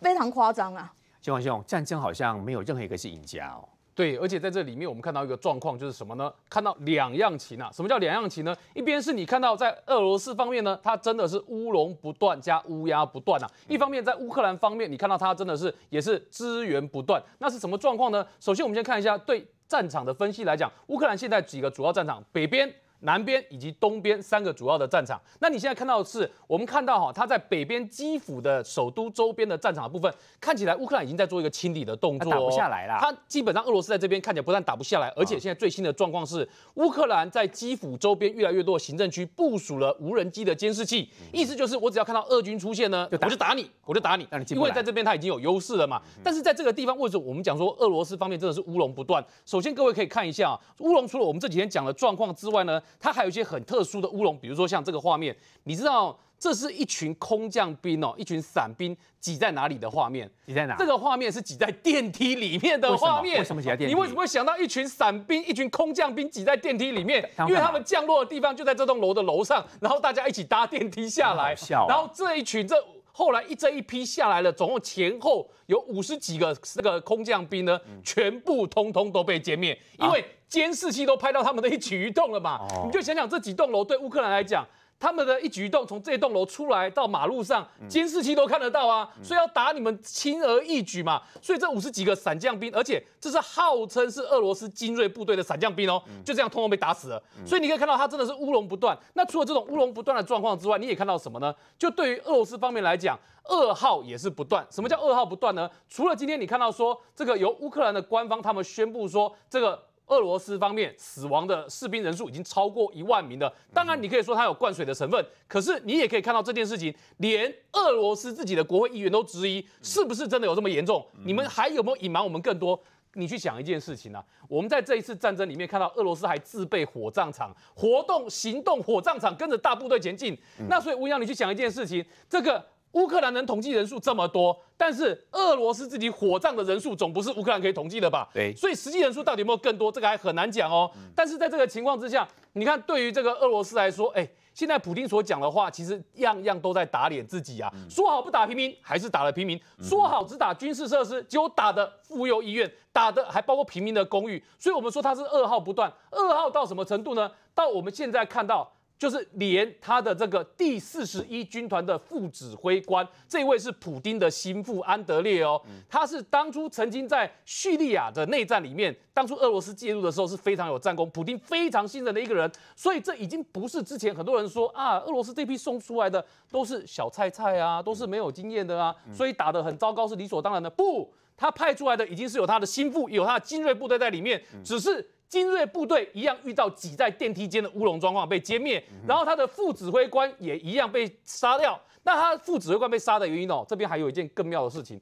[0.00, 0.92] 非常夸张啊！
[1.22, 3.68] 嶔煌兄，战争好像没有任何一个是赢家哦。
[3.98, 6.32] 对，而且在这里面我们看到一个状况就是什么呢？
[6.48, 7.68] 看到两样情啊！
[7.72, 8.56] 什么叫两样情呢？
[8.72, 17.20] 一边是你看到在俄罗斯方面呢，它真的是乌龙不断加乌鸦不断啊；一方面在乌克兰方面，你看到它真的是也是支援不断。
[17.40, 18.24] 那是什么状况呢？
[18.38, 19.44] 首先我们先看一下对。
[19.66, 22.72] 战场的分析来讲，乌克兰现在几个主要战场，北边。
[23.00, 32.98] 南边以及东边三个主要的战场，那你现在看到的是，我们看到哈，它在北边基辅的首都周边的战场的部分，看起来乌克兰已经在做一个清理的动作，打不下来了。
[33.00, 46.02] 它基本上俄罗斯在这边看起来不但打不下来，而且现在最新的状况是，乌克兰在基辅周边越来越多的行政区部署了无人机的监视器，意思就是我只要看到俄军出现呢，我就打你，我就打你，因为在这边它已经有优势了嘛。
[46.24, 49.24] 但是在这个地方，为什么我们讲说俄罗斯方面真的是乌龙不断？
[49.44, 60.30] 首先各位可以看一下，乌龙除了我们这几天讲的状况之外呢，它还有一些很特殊的乌龙，比如说像这个画面，你知道这是一群空降兵哦，一群伞兵挤在哪里的画面？
[60.46, 60.76] 挤在哪？
[60.78, 63.38] 这个画面是挤在电梯里面的画面。
[63.38, 63.94] 为什么挤在电梯？
[63.94, 67.28] 你为什么会想到一群伞兵、一群空降兵挤在电梯里面？
[67.40, 71.54] 因为他们降落的地方就在这栋楼的楼上，然后大家一起搭电梯下来。
[71.54, 72.76] 啊、然后这一群这
[73.18, 80.24] 后来一这一批下来了，总共前后有五十几个这个空降兵呢，嗯、全部通通都被歼灭，因为。
[80.48, 82.66] 监视器都拍到他们的一举一动了嘛？
[82.86, 84.66] 你就想想这几栋楼对乌克兰来讲，
[85.00, 91.22] 他们的一举一动，从这栋楼出来到马路上，监视器都看得到啊，所以要打你们轻而易举嘛。
[91.40, 97.22] 所以这五十几个伞降兵，而且这是号称是俄罗斯精锐部队的伞降兵哦，就这样通通被打死了。
[97.46, 98.98] 所以你可以看到，他真的是乌龙不断。
[99.14, 101.54] 那除了这种乌龙不断的状况之外，你也看到什么呢？
[101.78, 104.66] 就对于俄罗斯方面来讲，噩耗也是不断。
[104.68, 105.70] 什么叫噩耗不断呢？
[105.88, 109.87] 除了今天你看到说这个由乌克兰的官方他们宣布说这个。
[110.08, 113.52] 俄罗斯方面死亡的士兵人数已经超过一万名了。
[113.72, 121.06] 当然，你可以说它有灌水的成分，可是你也可以看到这件事情，连俄罗斯自己的国会议员都质疑，是不是真的有这么严重？
[121.24, 122.80] 你们还有没有隐瞒我们更多？
[123.14, 130.36] 你去想一件事情啊，我们在这一次战争里面看到俄罗斯还自备火葬场，活动行动火葬场跟着大部队前进。
[130.68, 132.64] 那所以吴洋，你去想一件事情，这个。
[132.98, 138.28] 乌克兰能统计人数这么多，但是俄罗斯自己火葬的人数总不是乌克兰可以统计的吧？
[138.34, 140.90] 对，所以实际人数到底有没有更多，这个还很难讲哦。
[141.14, 147.72] 但是在这个情况之下，你看对于这个俄罗斯来说，哎，现在普京所讲的话，其实样样都在打脸自己啊。
[147.88, 154.42] 说好不打平民，还是打了平民；说好只打军事设施，结果打的妇幼医院，打的还包括平民的公寓。
[154.58, 157.30] 所以我们说他是噩耗不断，噩耗到什么程度呢？
[157.54, 158.68] 到我们现在看到。
[158.98, 180.68] 就是连他的这个第四十一军团的副指挥官，这位是普丁的心腹安德烈哦，他是当初曾经在叙利亚的内战里面，当初俄罗斯介入的时候是非常有战功，普丁非常信任的一个人，所以这已经不是之前很多人说啊，俄罗斯这批送出来的都是小菜菜啊，都是没有经验的啊，所以打得很糟糕是理所当然的。
[180.68, 185.08] 不，他派出来的已经是有他的心腹，有他的精锐部队在里面，只是。
[185.28, 191.78] 精锐部队一样遇到挤在电梯间的乌龙状况，被歼灭，然后他的副指挥官也一样被杀掉。
[192.02, 194.98] 那他副指挥官被杀的原因哦，这边还有一件更妙的事情，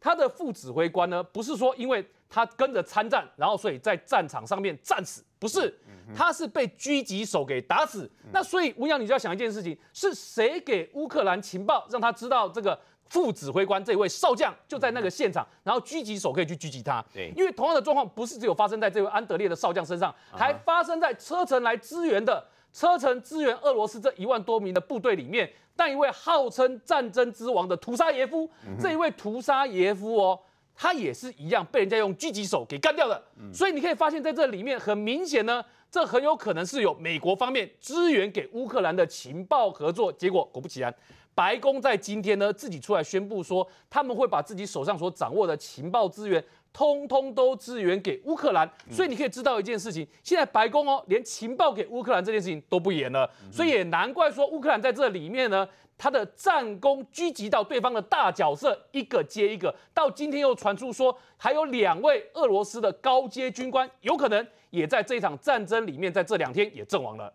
[0.00, 5.78] 他的副指挥官呢，不是说因为他跟着参战，然后所以在战场上面战死，不是，
[6.14, 8.10] 他是被狙击手给打死。
[8.32, 12.78] 那所以吴洋，你就要想一件事情，是谁给乌克兰情报，让他知道这个？
[13.08, 17.04] 副指挥官这位少将就在那个现场，然后狙击手可以去狙击他。
[17.12, 25.50] 对，因为同样的状况不是只有发生在这位安德烈的少将身上，还发生在车臣来支援的车臣支援俄罗斯这一万多名的部队里面。
[25.78, 30.40] 但一位号称战争之王的屠杀耶夫，这一位屠杀耶夫哦，
[30.74, 33.22] 他也是一样被人家用狙击手给干掉的。
[33.52, 40.10] 所以你可以发现，在这里面很明显呢，这很有可能是有美国方面支援给乌克兰的情报合作。
[40.10, 40.94] 结果果不其然。
[41.36, 48.66] 白宫在今天呢，自己出来宣布说，他们会把自己手上所掌握的情报资源，通通都支援给乌克兰。
[48.90, 53.30] 所以你可以知道一件事情，现在白宫哦，连情报给乌克兰这件事情都不演了。
[53.52, 55.68] 所以也难怪说，乌克兰在这里面呢，
[55.98, 59.74] 他的战功狙击到对方的大角色，一个接一个。
[59.92, 67.30] 到今天又传出说，还有两位俄罗斯的高阶军官，有可能也在这场战争里面，在这两天也阵亡了。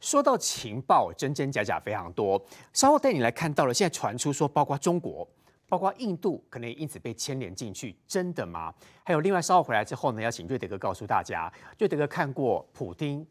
[0.00, 2.42] 说到情报，真真假假非常多。
[2.72, 5.28] 稍后带你来看到了，现在传出说，包括中国、
[5.68, 8.74] 包括印度，可能也因此被牵连进去，真的吗？
[9.04, 13.26] 还有另外，稍后回来之后呢，要请瑞德哥告诉大家，瑞德哥看过普丁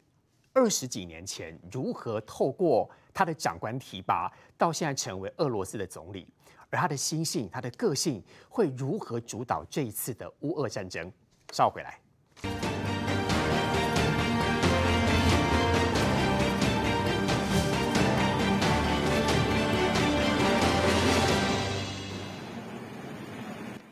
[0.54, 6.28] 二十几年前如何透过他的长官提拔，到现在成为俄罗斯的总理，
[6.70, 11.12] 而他的心性、他的个性会如何主导这一次的乌俄战争？
[11.52, 12.00] 稍后回来。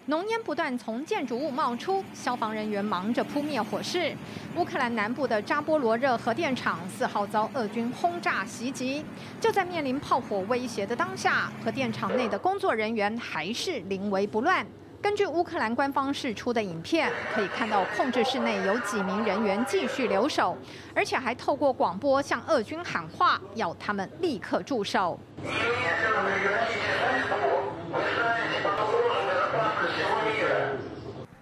[0.09, 4.15] 浓烟不断从建筑物冒出，消防人员忙着扑灭火势。
[4.55, 9.03] 乌克兰南部的扎波罗热核电厂四号遭俄军轰炸袭击，
[9.41, 14.65] 就在面临炮火威胁的当下，核电厂内的工作人员还是临危不乱。
[15.01, 20.57] 根据乌克兰官方释出的影片，可以看到控制室内有几名人员继续留守，
[20.95, 25.19] 而且还透过广播向俄军喊话，要他们立刻驻守。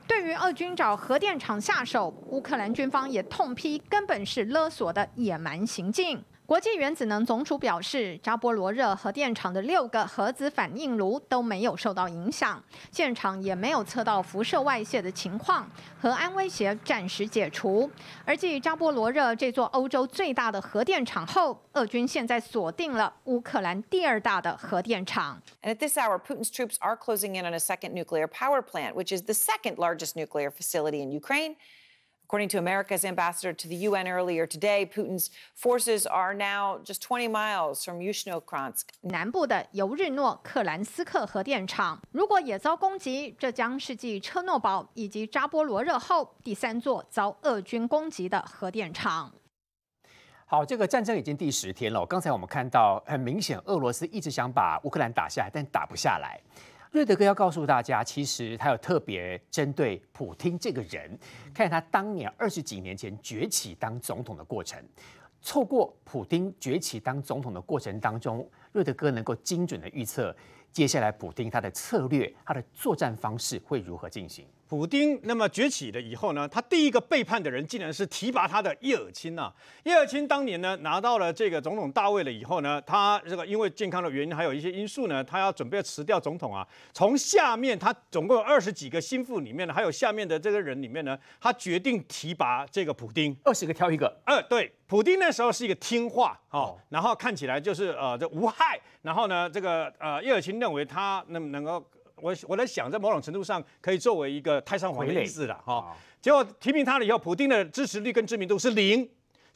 [0.07, 6.23] 对于俄军找核电厂下手，乌克兰军方也痛批，根本是勒索的野蛮行径。
[6.45, 15.67] 国际原子能总署表示，扎波罗热核电厂的六个核子反应炉都没有受到影响，现场也没有测到辐射外泄的情况，
[15.99, 17.89] 核安威胁暂时解除。
[18.25, 25.41] 而继扎波罗热这座欧洲最大的核电厂后，俄军现在锁定了乌克兰第二大的核电厂。
[25.63, 29.11] And at this hour, Putin's troops are closing in on a second nuclear power plant, which
[29.11, 31.55] is the second largest nuclear facility in Ukraine.
[32.27, 37.27] According to America's ambassador to the UN earlier today, Putin's forces are now just 20
[37.27, 38.85] miles from Yuzhno-Kransk.
[39.01, 49.31] 南部的尤日诺克兰斯克核电厂如果也遭攻击，这将是继车诺堡以及扎波罗热后第三座遭俄军攻击的核电厂。
[50.47, 52.03] 好，这个战争已经第十天了。
[52.07, 56.41] 刚才我们看到，很明显，俄罗斯一直想把乌克兰打下来，但打不下来。
[56.95, 61.19] 瑞德哥要告诉大家，其实他有特别针对普京这个人，
[61.53, 64.81] 看他当年二十几年前崛起当总统的过程。
[65.43, 70.33] 透过普京崛起当总统的过程当中，瑞德哥能够精准的预测，
[70.71, 74.47] 接下来普京他的策略、他的作战方式会如何进行？
[74.67, 79.53] 普丁那么崛起了以后呢，他第一个背叛的人竟然是提拔他的叶尔钦呐。
[79.83, 86.67] 叶尔钦当年呢拿到了这个总统大位了以后呢，他这个因为健康的原因还有一些因素呢，他要准备辞掉总统啊。
[86.93, 94.19] 从下面他总共有二十几个心腹里面呢，还有下面的这个人里面呢，他决定提拔这个普丁，二十个挑一个。
[94.25, 101.85] 呃，对，普丁那时候是一个听话哦，然后看起来就是呃这无害，然后呢这个呃叶尔钦认为他能能够。
[102.15, 105.95] 我我在想，在某种程度上可以作为一个太上皇的意思了哈。
[106.21, 109.07] 结果提名他了以后，普丁的支持率跟知名度是零。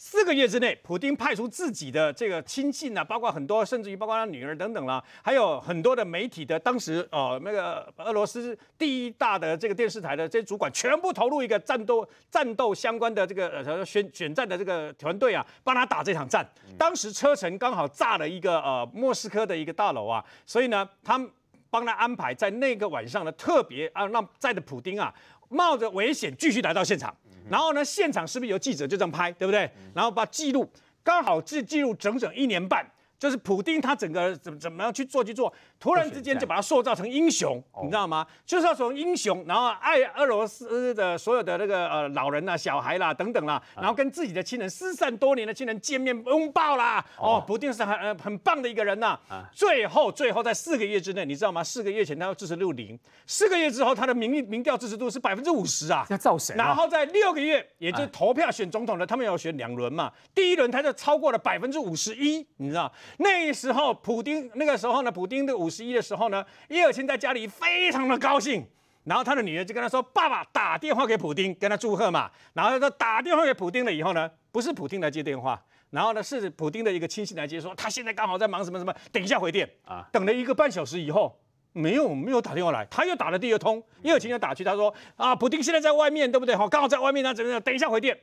[0.02, 16.50] 四个月之内，普丁派出自己的这个亲信啊，包括很多，甚至于包括他女儿等等啦，还有很多的媒体的，当时哦那个俄罗斯第一大的这个电视台的这些主管，全部投入一个战斗战斗相关的这个呃选选战的这个团队啊，帮他打这场战。
[16.78, 21.30] 当时车臣刚好炸了一个呃莫斯科的一个大楼啊，所以呢，他们。
[21.70, 25.14] 帮他安排在那个晚上呢，特别啊让在的普丁啊
[25.50, 27.16] 冒着危险继续来到现场，
[27.50, 29.70] 然后呢，现场是不是有记者就这样拍，对不对？
[29.94, 30.70] 然后把记录
[31.04, 32.86] 刚好记记录整整一年半。
[33.20, 38.26] 就是普丁他整个怎么怎么样去做去做，突然之间就把他塑造成英雄，你知道吗？
[38.46, 49.20] 就是要从英雄，然后爱俄罗斯的所有的那个呃老人呐、小孩啦等等啦，然后跟自己的亲人失散多年的亲人见面拥抱啦，哦，普丁是很呃很棒的一个人呐。
[49.52, 51.62] 最后最后在四个月之内，你知道吗？
[51.62, 56.56] 四个月前他要支持六零，四个月之后他的民意民调支持度是百分之五十啊，要造神。
[56.56, 62.90] 然后在六个月，也就是投票选总统的，他们要选两轮嘛，第一轮他就超过了百分之五十一，你知道。
[63.18, 68.66] 那时候，普丁那个时候呢，普丁的五十一的时候呢，叶尔钦在家里非常的高兴，
[69.04, 80.08] 然后他的女儿就跟他说：“爸爸打电话给普丁，跟他祝贺嘛。”然后他说打电话给普丁了以后呢，不是普丁来接电话，然后呢是普丁的一个亲信来接，说他现在刚好在忙什么什么，等一下回电啊。
[80.12, 81.40] 等了一个半小时以后，
[81.74, 86.56] 没有没有打电话来，他又打了第二通，叶尔钦又打去，他说：“啊，普丁现在在外面，对不对？
[86.56, 87.62] 好，刚好在外面呢，怎么样？
[87.62, 88.18] 等一下回电。”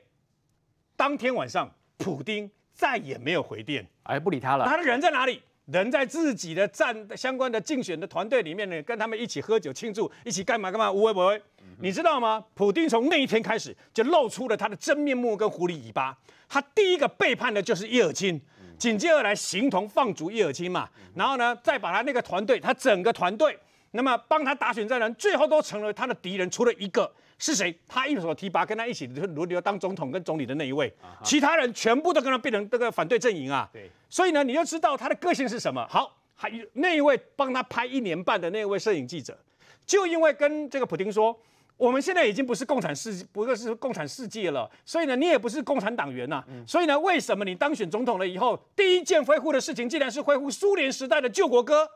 [0.97, 2.51] 当天晚上，普丁。
[2.77, 4.67] 再也没有回电，哎，不理他了。
[4.67, 5.43] 他的人在哪里？
[5.65, 11.43] 人在自己的站相关的竞选的团队里面呢，跟他们一起喝酒庆祝，一起干嘛干嘛，无为不为。
[11.81, 12.45] 你知道吗？
[12.55, 16.17] 普丁从那一天开始就露出了他的真面目跟狐狸尾巴。
[16.49, 18.41] 他第一个背叛的就是叶尔钦，
[18.79, 20.89] 紧接着来形同放逐叶尔钦嘛。
[21.15, 23.59] 然后呢，再把他那个团队，他整个团队，
[23.91, 27.11] 那么帮他打选战的人，最后都成了他的敌人，除了一个。
[27.39, 27.79] 是谁？
[27.87, 30.91] 他一手提拔跟他一起轮流当总统跟总理的那一位，
[31.23, 33.69] 其他人全部都跟他变成这个反对阵营啊。
[33.73, 35.87] 对，所以呢，你就知道他的个性是什么。
[35.87, 39.39] 好，还有那一位帮他拍一年半的那一位摄影记者，
[39.85, 41.39] 就因为跟这个普京说，
[41.77, 46.43] 我们现在已经不是共产世，不是共产世界了，所以呢，你也不是共产党员呐。
[46.67, 51.87] 所以呢，为什么你当选总统了以后，第一件恢复的事情，竟然是恢复苏联时代的救国歌？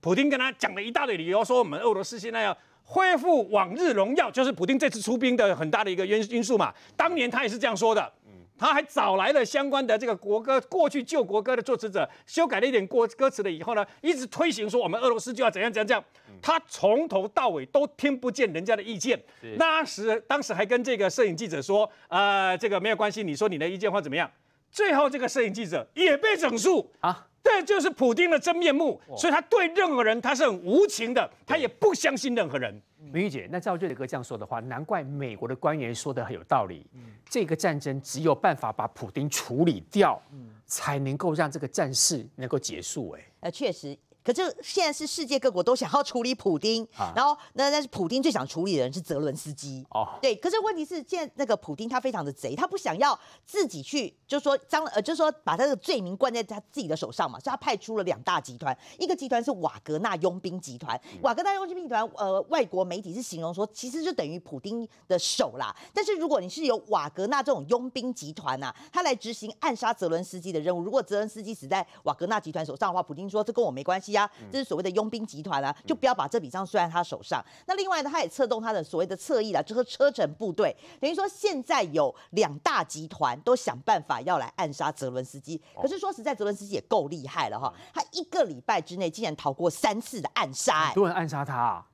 [0.00, 2.58] 普京跟他讲了一大堆理由，说我们俄罗斯现在要。
[2.84, 6.72] 恢复往日荣耀，就是普京这次出兵的很大的一个因因素嘛。
[6.96, 8.12] 当年他也是这样说的，
[8.56, 16.04] 他还找来了相关的这个国歌，过去旧国歌的作词者，修改了一点歌歌词了以后呢，一直推行说我们俄罗斯就要怎样怎样这样。
[16.42, 19.20] 他从头到尾都听不见人家的意见。
[19.56, 24.30] 那时当时还跟这个摄影记者说，呃，这个没有关系，你说你的意见或怎么样。
[24.70, 27.26] 最后这个摄影记者也被整肃啊。
[27.44, 32.82] 这就是普丁的真面目，所以他对任何人他是很无情的，他也不相信任何人。
[33.12, 36.84] 明玉姐，那照瑞德哥这样说的话，难怪美国的官员说的很有道理。
[37.28, 40.20] 这个战争只有办法把普丁处理掉，
[40.66, 43.10] 才能够让这个战事能够结束。
[43.10, 43.96] 哎，呃，确实。
[44.24, 49.84] 可是现在是世界各国都想要处理普丁，啊、然后那但是普丁最想处理的人是泽伦斯基。
[49.90, 50.34] 哦，对。
[50.34, 60.98] 可是问题是，现在那个普丁他非常的贼，他不想要自己去，就是说张呃，就是说把他的罪名灌在他自己的手上嘛，所以他派出了两大集团，一个集团是瓦格纳佣兵集团。
[61.12, 65.76] 嗯、瓦格纳佣兵集团，呃，外国媒体是形容说，其实就等于普丁的手啦。
[65.92, 74.13] 但是如果你是由瓦格纳这种佣兵集团呐、啊，他来执行暗杀泽伦斯基的任务，如果泽伦斯基死在瓦格纳集团手上的话，普丁说这跟我没关系。
[74.50, 77.44] 这是所谓的佣兵集团啊，就不要把这笔账算在他手上。
[77.66, 85.60] 那另外呢，他也策动他的所谓的侧翼啦，就是车臣部队，等于说现在有两大集团都想办法要来暗杀泽伦斯基。
[85.80, 91.93] 可是说实在，泽伦斯基也够厉害了哈，他一个礼拜之内竟然逃过三次的暗杀，很多人暗杀他啊，很。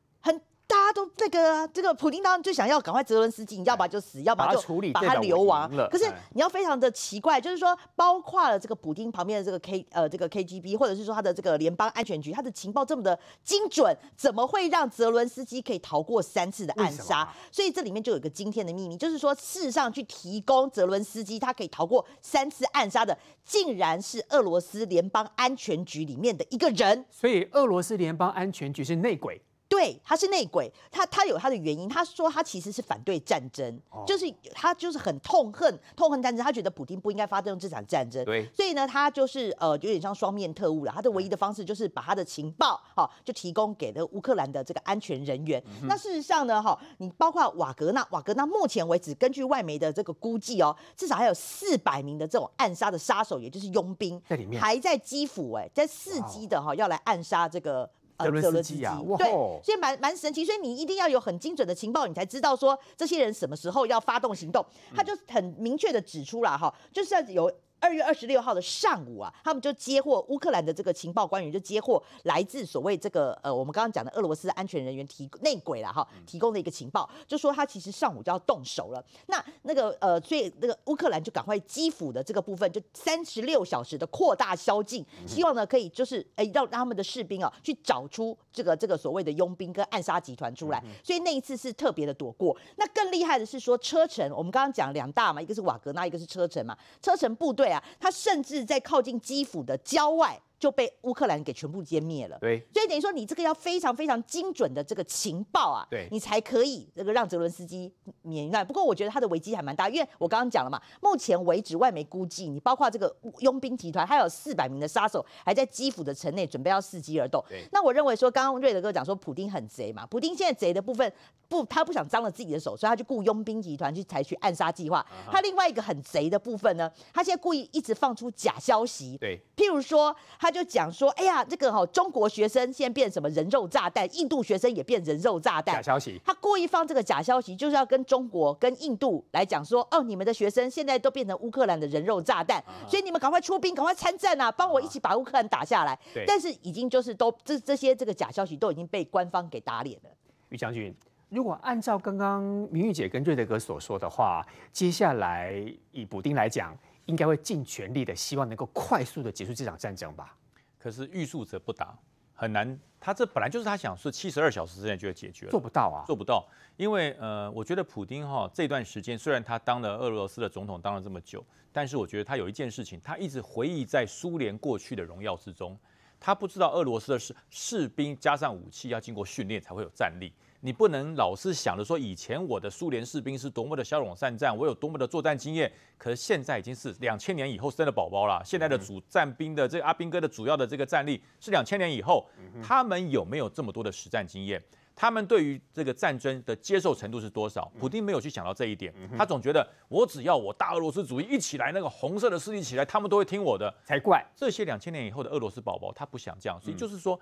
[0.70, 5.68] 大家都那个这个普丁当然最想要赶快泽伦斯基，你要么就死，要么就处理把他流亡。
[5.90, 17.28] 可是哎你要非常的奇怪，就是说，包括了这个普丁旁边的这个 K 呃这个 KGB，或者是说他的这个联邦安全局，他的情报这么的精准，怎么会让泽伦斯基可以逃过三次的暗杀？
[17.50, 27.04] 所以这里面就有一个惊天的秘密，就是说，事实上去提供泽伦斯基他可以逃过三次暗杀的，竟然是俄罗斯联邦安全局里面的一个人。
[27.10, 29.42] 所以俄罗斯联邦安全局是内鬼。
[29.70, 31.88] 对，他是内鬼，他他有他的原因。
[31.88, 38.24] 他说他其实是反对战争，哦、就是他就是很痛恨痛恨战争，他觉得普丁不应该发动这场战争。
[38.24, 40.90] 对，所以呢，他就是呃有点像双面特务了。
[40.92, 45.62] 他的唯一的方式就是把他的情报哈、哦、就提供给了乌克兰的这个安全人员。
[45.80, 57.88] 嗯、那事实上呢，哈、哦，你包括瓦格纳，瓦格纳目前为止根据外媒的这个估计哦，至少还有四百名的这种暗杀的杀手，也就是佣兵在里面，还在基辅哎，在伺机的哈、哦、要来暗杀这个。
[58.22, 59.26] 泽伦斯基啊，对，
[59.62, 64.64] 所以蛮蛮神奇，所以你一定要有很精准的情报，你才知道说这些人什么时候要发动行动。
[64.94, 67.52] 他就很明确的指出了哈，就是要有。
[67.80, 79.02] 二月二十六号的上午啊，他们就接获乌克兰的这个情报官员就接获来自所谓这个呃，我们刚刚讲的俄罗斯安全人员提内鬼了哈，提供的一个情报，就说他其实上午就要动手了。
[79.28, 90.84] 那那个呃，所以那个乌克兰就赶快基辅的这个部分就三十六小时的扩大宵禁，希望呢可以就是哎让让他们的士兵啊去找出这个这个所谓的佣兵跟暗杀集团出来。
[91.02, 92.54] 所以那一次是特别的躲过。
[92.76, 97.69] 那更厉害的是说车臣，我们刚刚讲两大嘛，一个是瓦格纳，一个是车臣嘛，车臣部队。
[97.70, 100.40] 啊，他甚至在靠近基辅的郊外。
[100.61, 102.38] 就被乌克兰给全部歼灭了。
[102.38, 108.64] 对，所以等于说你这个要非常非常精准的这个情报啊，对，你才可以这个让泽伦斯基免难。
[108.64, 117.42] 不过我觉得他的危机还蛮大，因为我刚刚讲了嘛，目前为止外媒估计，你包括这个佣兵集团，还有四百名的杀手还在基辅的城内准备要伺机而动。
[117.48, 121.11] 对，那我认为说，刚刚瑞德哥讲说普丁很贼嘛，普丁现在贼的部分
[121.48, 125.04] 不，他不想脏了自己的手，所以他就雇佣兵集团去采取暗杀计划。
[125.30, 129.16] 他另外一个很贼的部分呢，他现在故意一直放出假消息。
[129.18, 131.44] 对，譬如说，他就讲说，哎呀。
[131.51, 135.74] 这个哈，中国学生现在变什么人肉炸弹，印度学生也变人肉炸弹。
[135.74, 145.98] 假消息，他故意放这个假消息，就是要跟中国、跟印度来讲说，哦，你们的学生现在都变成乌克兰的人肉炸弹，所以你们赶快出兵，赶快参战啊，帮我一起把乌克兰打下来。
[146.24, 150.11] 但是已经就是都这这些这个假消息都已经被官方给打脸了。
[150.51, 150.94] 于将军，
[151.30, 155.53] 如果按照刚刚明玉姐跟瑞德哥所说的话，接下来
[155.90, 156.76] 以补丁来讲，
[157.07, 160.36] 应该会尽全力的希望能够快速的结束这场战争吧？
[160.82, 161.96] 可是欲速则不达，
[162.34, 162.78] 很难。
[162.98, 166.46] 他这本来就是他想是七十二小时之内就要解决，做不到啊，做不到。
[166.76, 175.78] 因为呃，我觉得普丁哈这段时间虽然他当了俄罗斯的总统当了这么久，但是我觉得他有一件事情，他一直回忆在苏联过去的荣耀之中。
[176.18, 180.32] 他不知道俄罗斯的士士兵加上武器要经过训练才会有战力。
[180.62, 185.70] 你不能老是想着说以前我的苏联士兵是多么的骁勇善战，我有多么的作战经验。
[185.96, 188.42] 可是现在已经是两千年以后生的宝宝了。
[188.44, 192.28] 现在的主战兵的这个阿兵哥的主要的这个战力是两千年以后，
[192.62, 194.62] 他们有没有这么多的实战经验？
[194.94, 197.72] 他们对于这个战争的接受程度是多少？
[197.78, 204.22] 普丁没有去想到这一点，他总觉得我只要我大俄罗斯主义一起来，那个红色的势力起来，他们都会听我的才怪。
[204.36, 207.18] 这些两千年以后的俄罗斯宝宝，他不想这样，所以就是说。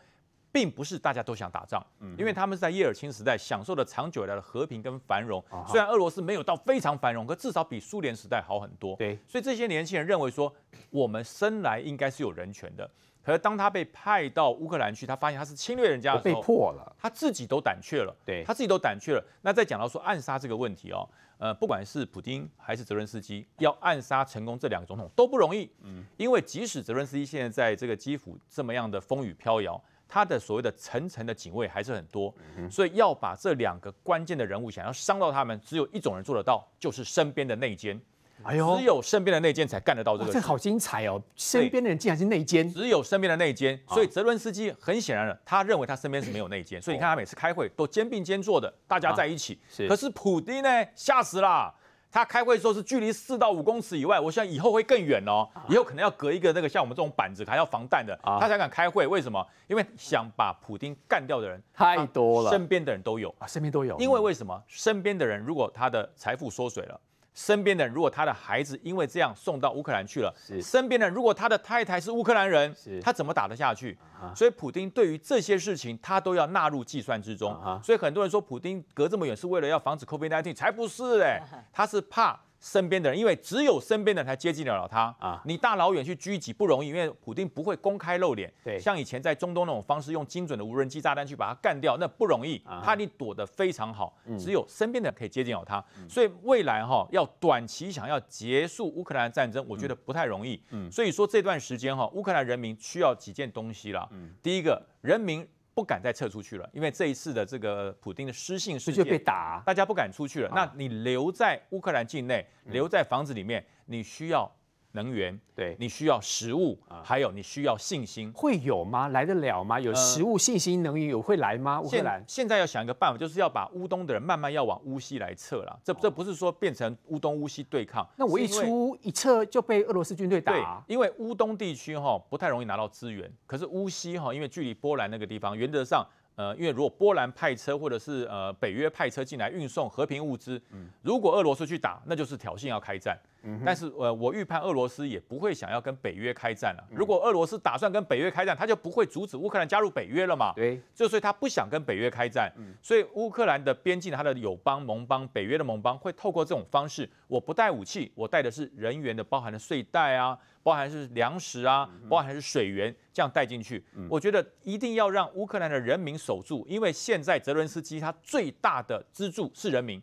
[0.58, 1.80] 并不是大家都想打仗，
[2.18, 5.40] 因为他们是在叶尔钦时代享受了长久以来的和平跟繁荣。
[5.68, 8.96] 虽然俄罗斯没有到非常繁荣，可至少比苏联时代好很多。
[8.96, 10.52] 对，所以这些年轻人认为说，
[10.90, 12.90] 我们生来应该是有人权的。
[13.22, 18.12] 可是当他被派到乌克兰去，他发现他是侵略人家的时候，被迫了，他自己都胆怯了。
[18.26, 19.24] 对，他自己都胆怯了。
[19.42, 25.70] 那再讲到说暗杀这个问题哦，呃，不管是普京还是泽伦斯基，要暗杀成功这两个总统都不容易。
[25.82, 29.80] 嗯，因为即使泽伦斯基现在在这个基辅这么样的风雨飘摇。
[30.08, 32.34] 他的所谓的层层的警卫还是很多，
[32.70, 38.00] 所以要把这两个关键的人物想要伤到他们，只有一种人做得到，就是身边的内奸。
[38.44, 40.32] 哎呦，只有身边的内奸才干得到这个。
[40.32, 41.20] 这好精彩哦！
[41.34, 43.76] 身边的人竟然是内奸，只有身边的内奸。
[43.88, 49.58] 所以泽伦斯基很显然的，他认为他身边是没有内奸，所以你看他每次开会都肩并肩坐的，大家在一起。
[49.68, 51.74] 是，可是普丁呢，吓死了。
[52.10, 59.06] 他开会的时候是距离四到五公尺以外，我想以后会更远哦，以后可能要隔一个那个像我们这种板子还要防弹的，他才敢开会。
[59.06, 59.46] 为什么？
[59.66, 63.98] 因为想把普丁干掉的人太多了，身边的人都有啊，身边都有。
[63.98, 64.62] 因为为什么？
[64.66, 67.00] 身边的人如果他的财富缩水了。
[67.38, 70.60] 身边的人，如果他的孩子因为这样送到乌克兰去了，是。
[70.60, 73.00] 身边的人，如果他的太太是乌克兰人，是。
[73.00, 73.96] 他怎么打得下去？
[74.20, 77.54] 啊、所以普丁对于这些事情，他都要纳入计算之中。
[77.62, 85.40] 啊、所以很多人说，普丁隔这么远是为了要防止 COVID-19，才不是哎、欸，他是怕身边的人，因为只有身边的人才接近得了他啊。
[85.44, 88.52] 你大老远去狙击不容易，因为普丁不会公开露脸。
[88.64, 92.60] 对，像以前在中东那种方式，用精准的无人机炸弹去把他干掉，那不容易。
[92.64, 95.82] 啊、他你躲得非常好，嗯、只有身边的人可以接近到他。
[95.98, 100.60] 嗯、所以未来哈、哦，要短期想要结束乌克兰战争，我觉得不太容易。
[100.70, 104.08] 嗯，所以说这段时间哈、哦，乌克兰人民需要几件东西啦。
[104.10, 105.46] 嗯，第一个，人民。
[105.78, 110.50] 不敢再撤出去了，因为这一次的这个普丁的失信事件被打，大家不敢出去了。
[110.52, 114.50] 那你留在乌克兰境内，留在房子里面，你需要。
[114.98, 119.06] 能源，对，你需要食物，啊，还有你需要信心，会有吗？
[119.08, 119.78] 来得了吗？
[119.78, 121.80] 有食物、信心、能源有会来吗？
[121.80, 125.78] 乌克兰现在要想一个办法，就是要把乌东的人慢慢要往乌西来撤了。
[125.84, 130.52] 这这不是说变成乌东乌西对抗，那我一出一撤就被俄罗斯军队打。
[130.52, 136.04] 对，因为乌东地区哈不太容易拿到资源，可是乌西哈因为距离波兰那个地方，原则上。
[136.38, 143.18] 呃，因为如果波兰派车或者是呃北约派车进来运送和平物资，嗯，如果俄罗斯去打，那就是挑衅要开战。
[143.42, 146.84] 嗯，但是呃，我预判俄罗斯也不会想要跟北约开战了。
[146.90, 150.52] 如果俄罗斯打算跟北约开战，他就不会阻止乌克兰加入北约了嘛。
[150.54, 152.52] 对，就所以他不想跟北约开战。
[152.56, 160.38] 嗯，所以乌克兰的边境，他的友邦、盟邦、北约的盟邦会透过这种方式，我不带武器，我带的是人员的，包含的睡袋啊。
[160.60, 163.82] 包含是粮食啊，包含是水源，这样带进去。
[164.06, 170.02] 我觉得一定要让乌克兰的人民守住，因为现在泽伦斯基他最大的支柱是人民，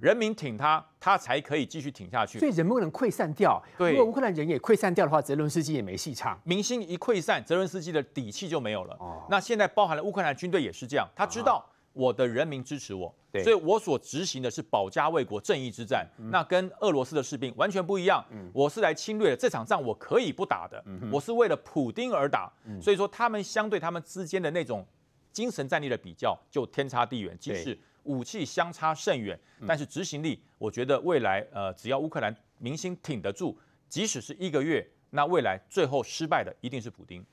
[0.00, 2.38] 人民挺他，他才可以继续挺下去。
[2.38, 3.62] 所以人不能溃散掉。
[3.76, 6.40] 对，如果乌克兰人也溃散掉的话，泽伦斯基也没戏唱。
[6.44, 8.98] 民心一溃散，泽伦斯基的底气就没有了。
[9.28, 11.64] 那现在包含了乌克兰军队也是这样，他知道。
[11.92, 16.08] 我的人民支持我，所以我所执行的是保家卫国、正义之战。
[16.18, 18.24] 嗯、那跟俄罗斯的士兵完全不一样。
[18.30, 20.80] 嗯、我是来侵略的，这场仗我可以不打的。
[20.86, 22.48] 嗯、我是为了普丁而打。
[22.64, 24.86] 嗯、所以说，他们相对他们之间的那种
[25.32, 27.36] 精神战力的比较，就天差地远。
[27.40, 33.56] 即使武器相差甚远，但是执行力，我觉得未来呃，只要乌克兰民心挺得住，
[33.88, 37.24] 即使是一个月，那未来最后失败的一定是普丁。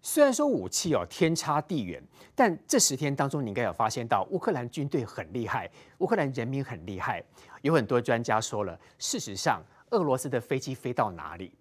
[0.00, 2.00] 虽然说武器哦天差地远，
[2.34, 7.22] 但这十天当中，你应该有发现到乌克兰军队很厉害，乌克兰人民很厉害。
[7.62, 11.52] 有很多专家说了，事实上，俄罗斯的飞机飞到哪里，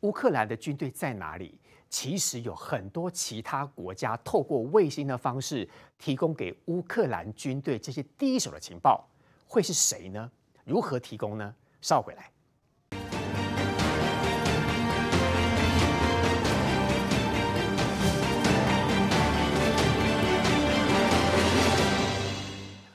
[0.00, 5.66] 乌克兰的军队在哪里，其实有很多其他国家透过卫星的方式
[5.98, 9.08] 提供给乌克兰军队这些第一手的情报，
[9.46, 10.30] 会是谁呢？
[10.64, 11.54] 如何提供呢？
[11.80, 12.30] 稍回来。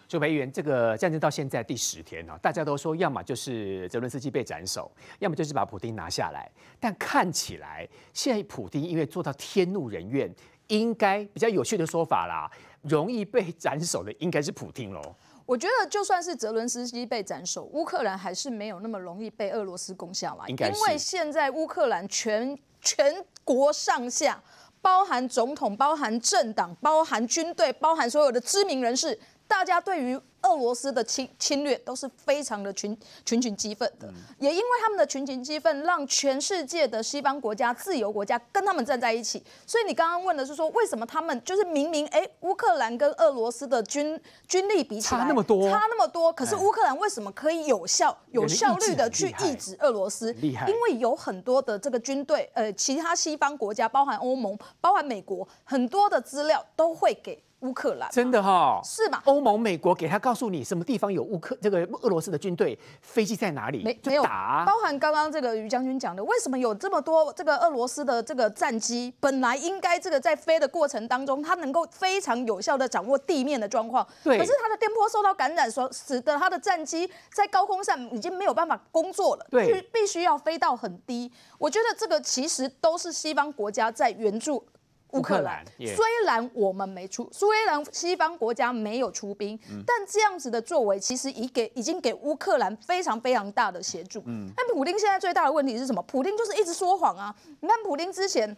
[0.08, 6.52] 朱培元，这个战争到现在第十天了，大家都说要么就是泽伦斯基被斩首，要么就是把普丁拿下来。
[6.82, 10.30] 但看起来现在普丁因为做到天怒人怨，
[10.72, 12.50] 应该比较有趣的说法啦，
[12.82, 15.02] 容易被斩首的应该是普廷喽。
[15.46, 20.56] 我觉得就算是泽伦斯基被斩首，乌克兰还是没有那么容易被俄罗斯攻下来，因
[20.88, 23.14] 为现在乌克兰全全
[23.44, 24.42] 国上下，
[24.82, 29.20] 包含总统、包含政党、包含军队、包含所有的知名人士。
[29.52, 39.43] 大家对于俄罗斯的侵侵略都是非常的群群群激愤的，也因为他们的群群激愤，让全世界的西方国家、自由国家跟他们站在一起。
[39.68, 50.32] 所以你刚刚问的是说，为什么他们就是明明哎，乌克兰跟俄罗斯的军军力比起来差那么多，差那么多，可是乌克兰为什么可以有效、有效率的去抑制俄罗斯？
[50.34, 57.43] 厉害，因为有很多的这个军队，呃，其他西方国家，包含欧盟、包含美国，很多的资料都会给。
[57.62, 59.22] 乌克兰真的哈、哦、是吗？
[59.26, 63.84] 欧盟、美国给他告诉你什么地方有乌克这个俄罗斯的军队，飞机在哪里？
[63.84, 69.14] 没没有打，包含刚刚这个于将军讲的，为什么有这么多这个俄罗斯的这个战机？
[69.20, 74.38] 本来应该这个在飞的过程当中，它能够非常有效的掌握地面的状况，对。
[74.38, 81.32] 可是它的电波受到感染，所使得它的战机在高空上已经没有办法工作了，对，必须要飞到很低。
[81.59, 84.66] 我觉得这个其实都是西方国家在援助。
[85.12, 94.24] 乌克兰虽然我们没出，虽然西方国家没有出兵，嗯、但这样子的作为其实已给已经给乌克兰非常非常大的协助。
[94.26, 96.01] 嗯，但普丁现在最大的问题是什么？
[96.03, 97.36] 普丁就是一直说谎啊！
[97.59, 98.55] 你看普丁之前，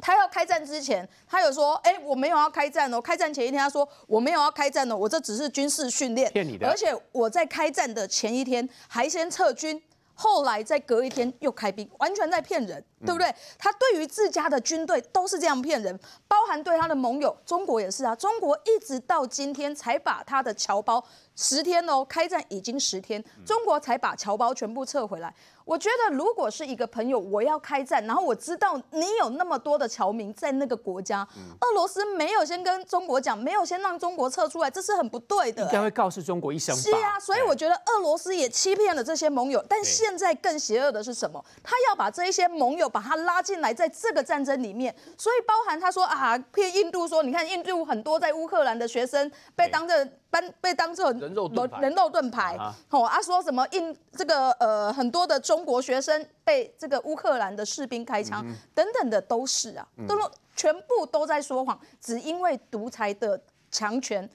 [0.00, 3.00] 他要开战之前，他有说，哎、欸，我没有要开战哦。
[3.00, 6.68] 开战前一天他说我没有要开战哦，我这只是军事训练，骗你的。
[6.68, 9.82] 而且我在开战的前一天还先撤军。
[10.18, 13.32] 后来再隔一天又开兵，完全在骗人，对不对？
[13.58, 15.96] 他对于自家的军队都是这样骗人，
[16.26, 18.16] 包含对他的盟友中国也是啊。
[18.16, 21.04] 中国一直到今天才把他的侨胞
[21.36, 25.32] 十天哦，开战已经十天，中国才把侨胞全部撤回来。
[25.66, 35.64] 我觉得，如果是一个朋友，我要开战，然后我知道你有那么多的侨民在那个国家，嗯、俄罗斯没有先跟中国讲，没有先让中国撤出来，这是很不对的。
[35.64, 36.74] 应该会告诉中国一声。
[36.76, 39.62] 是啊，所以我觉得俄罗斯也欺骗了这些盟友。
[39.68, 41.44] 但现在更邪恶的是什么？
[41.64, 44.94] 他要把这一些盟友把他拉进来，在这个战争里面。
[45.18, 52.56] 所以包含他说啊，骗印度说，你看印度很多在乌克兰的学生被当着班被当做人肉盾牌，人肉盾牌。
[52.90, 55.56] 哦，啊说什么印这个呃很多的中。
[55.56, 60.14] 中国学生被这个乌克兰的士兵开枪，等等的都是啊，都
[60.54, 64.28] 全部都在说谎，只因为独裁的强权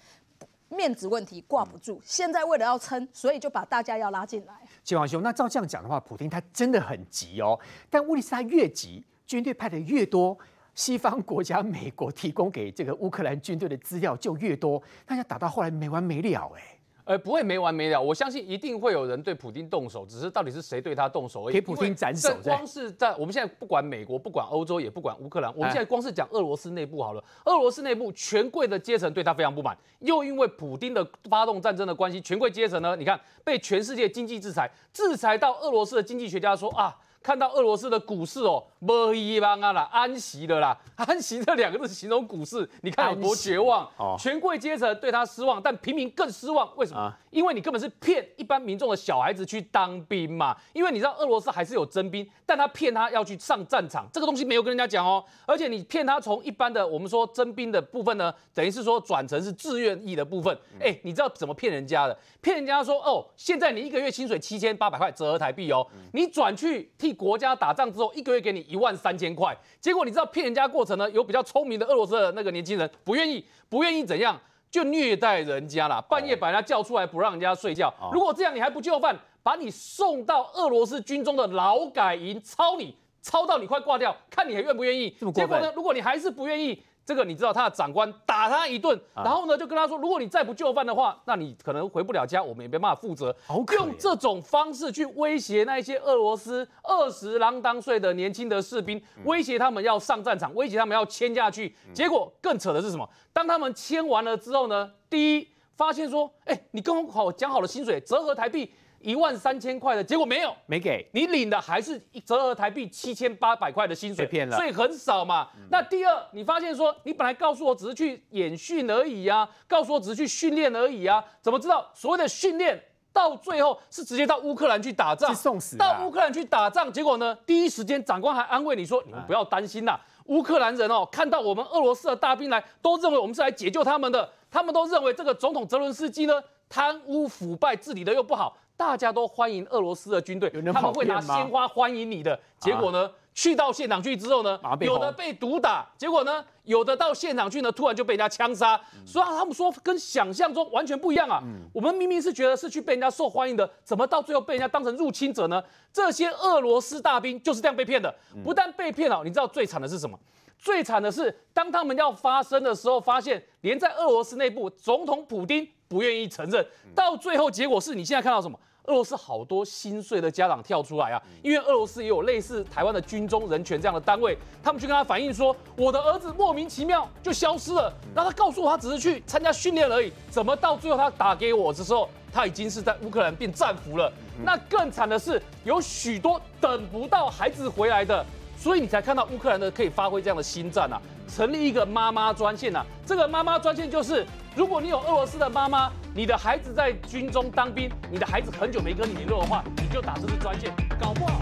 [0.68, 2.02] 面子问题挂不住。
[2.04, 4.54] 现在为了要撑，所以就把大家要拉进来。
[4.84, 7.60] 金王兄，那照这样讲的话，普京他真的很急哦。
[7.92, 10.36] 但问题是，他越急，军队派的越多，
[10.74, 16.78] 西方国家美国提供给这个乌克兰军队的资料就越多，大家打到后来没完没了哎。
[17.04, 18.00] 呃，不会没完没了。
[18.00, 21.54] 我相信一定会有人对普京动手，只是到底是谁对他动手而已。
[21.54, 22.32] 给普京斩首。
[22.44, 27.24] 光是在我们现在不管美国，不管欧洲，也不管乌克兰，我们现在光是讲俄罗斯内部好了。
[27.46, 36.96] 俄罗斯内部权贵的阶层对他非常不满，又因为普丁的发动战争的关系，权贵阶层呢，你看被全世界经济制裁，制裁到俄罗斯的经济学家说啊。
[37.24, 43.88] 看到俄罗斯的股市哦，没希望啊啦， 安息的啦， 安息这两个字形容股市，你看有多绝望。
[43.98, 46.68] 哦，权贵阶层对他失望，但平民更失望。
[46.78, 47.00] 为什么？
[47.00, 50.58] 啊、因为你根本是骗一般民众的小孩子去当兵嘛。
[50.74, 55.24] 因为你知道俄罗斯还是有征兵，但他骗他要去上战场，这个东西没有跟人家讲哦。
[55.46, 60.52] 而且你骗他从一般的我们说征兵的部分呢，等于是说转成是自愿役的部分。
[60.80, 62.18] 哎、嗯，你知道怎么骗人家的？
[62.42, 67.11] 骗人家说哦，现在你一个月薪水七千八百块，折合台币哦，嗯、你转去替。
[67.14, 71.10] 国家打仗之后，一个月给你一万三千块，结果你知道骗人家过程呢？
[71.12, 74.40] 有比较聪明的俄罗斯的那个年轻人不愿意，不愿意怎样，
[74.70, 77.94] 就虐待人家啦，半夜把人家叫出来不让人家睡觉。
[78.12, 85.10] 如果这样你还不就范，把你送到俄罗斯军中的劳改营操你，操到你快挂掉，看你还愿不愿意？
[85.34, 85.72] 结果呢？
[85.76, 86.82] 如果你还是不愿意。
[87.12, 93.36] 这个你知道，他的长官打他一顿，然后呢就跟他说，如果你再不就范的话，那你可能回不了家，我们也没办法负责。
[93.50, 101.76] 用这种方式去威胁那一些俄罗斯二十郎当岁的年轻的士兵，威胁他们要上战场，威胁他们要签下去。
[101.94, 103.06] 结果更扯的是什么？
[103.34, 108.72] 当他们签完了之后呢，第一发现说，哎，你跟我好讲好了薪水，折合台币。
[109.04, 111.08] 一万三千块的结果没有，没给。
[111.14, 115.50] 你领的还是折合台币七千八百块的薪水，骗了，所以很少嘛。
[115.56, 121.90] 嗯、那第二，你发现说你本来告诉我只是去演训而已啊，告诉我只是去训练而已啊，怎么知道？
[121.94, 122.82] 所谓的训练
[123.14, 138.58] 到最后是直接到乌克兰去打仗，送死到乌克兰去打仗，结果呢，第一时间长官还安慰你说，你们不要担心啦，乌克兰人哦，看到我们俄罗斯的大兵来，都认为我们是来解救他们的，他们都认为这个总统泽伦斯基呢贪污腐败，治理的又不好。
[138.82, 142.38] 大家都欢迎俄罗斯的军队，他们会拿鲜花欢迎你的。
[142.58, 148.76] 结果呢，啊、去到现场去之后呢，有的被毒打，结果呢，有的到现场去呢，突然就被人家枪杀。
[148.96, 151.40] 嗯、所以他们说跟想象中完全不一样啊。
[151.44, 155.64] 嗯、我们明明是觉得是去被人家受欢迎的，怎么到最后被人家当成入侵者呢？
[155.94, 158.12] 这些俄罗斯大兵就是这样被骗的。
[158.44, 160.20] 不但被骗了，你知道最惨的是什么？
[160.58, 166.66] 最惨的是当他们要发生的时候，发现连在俄罗斯内部，总统普京不愿意承认。
[166.96, 168.60] 到最后结果是你现在看到什么？
[168.86, 184.12] 俄罗斯好多心碎的家长跳出来啊，因为俄罗斯也有类似台湾的军中人权这样的单位，他们去跟他反映说，我的儿子莫名其妙就消失了，然后他告诉我他只是去参加训练而已，怎么到最后他打给我的时候，他已经是在乌克兰变战俘了。
[184.44, 188.26] 那更惨的是，有许多等不到孩子回来的，
[188.62, 194.24] 所以你才看到乌克兰的可以发挥这样的心战啊，成立一个妈妈专线啊，这个妈妈专线就是。
[194.54, 201.40] 如果你有俄罗斯的妈妈，你的孩子在军中当兵，你的孩子很久没跟你联络的话，你就打这支专线，搞不好。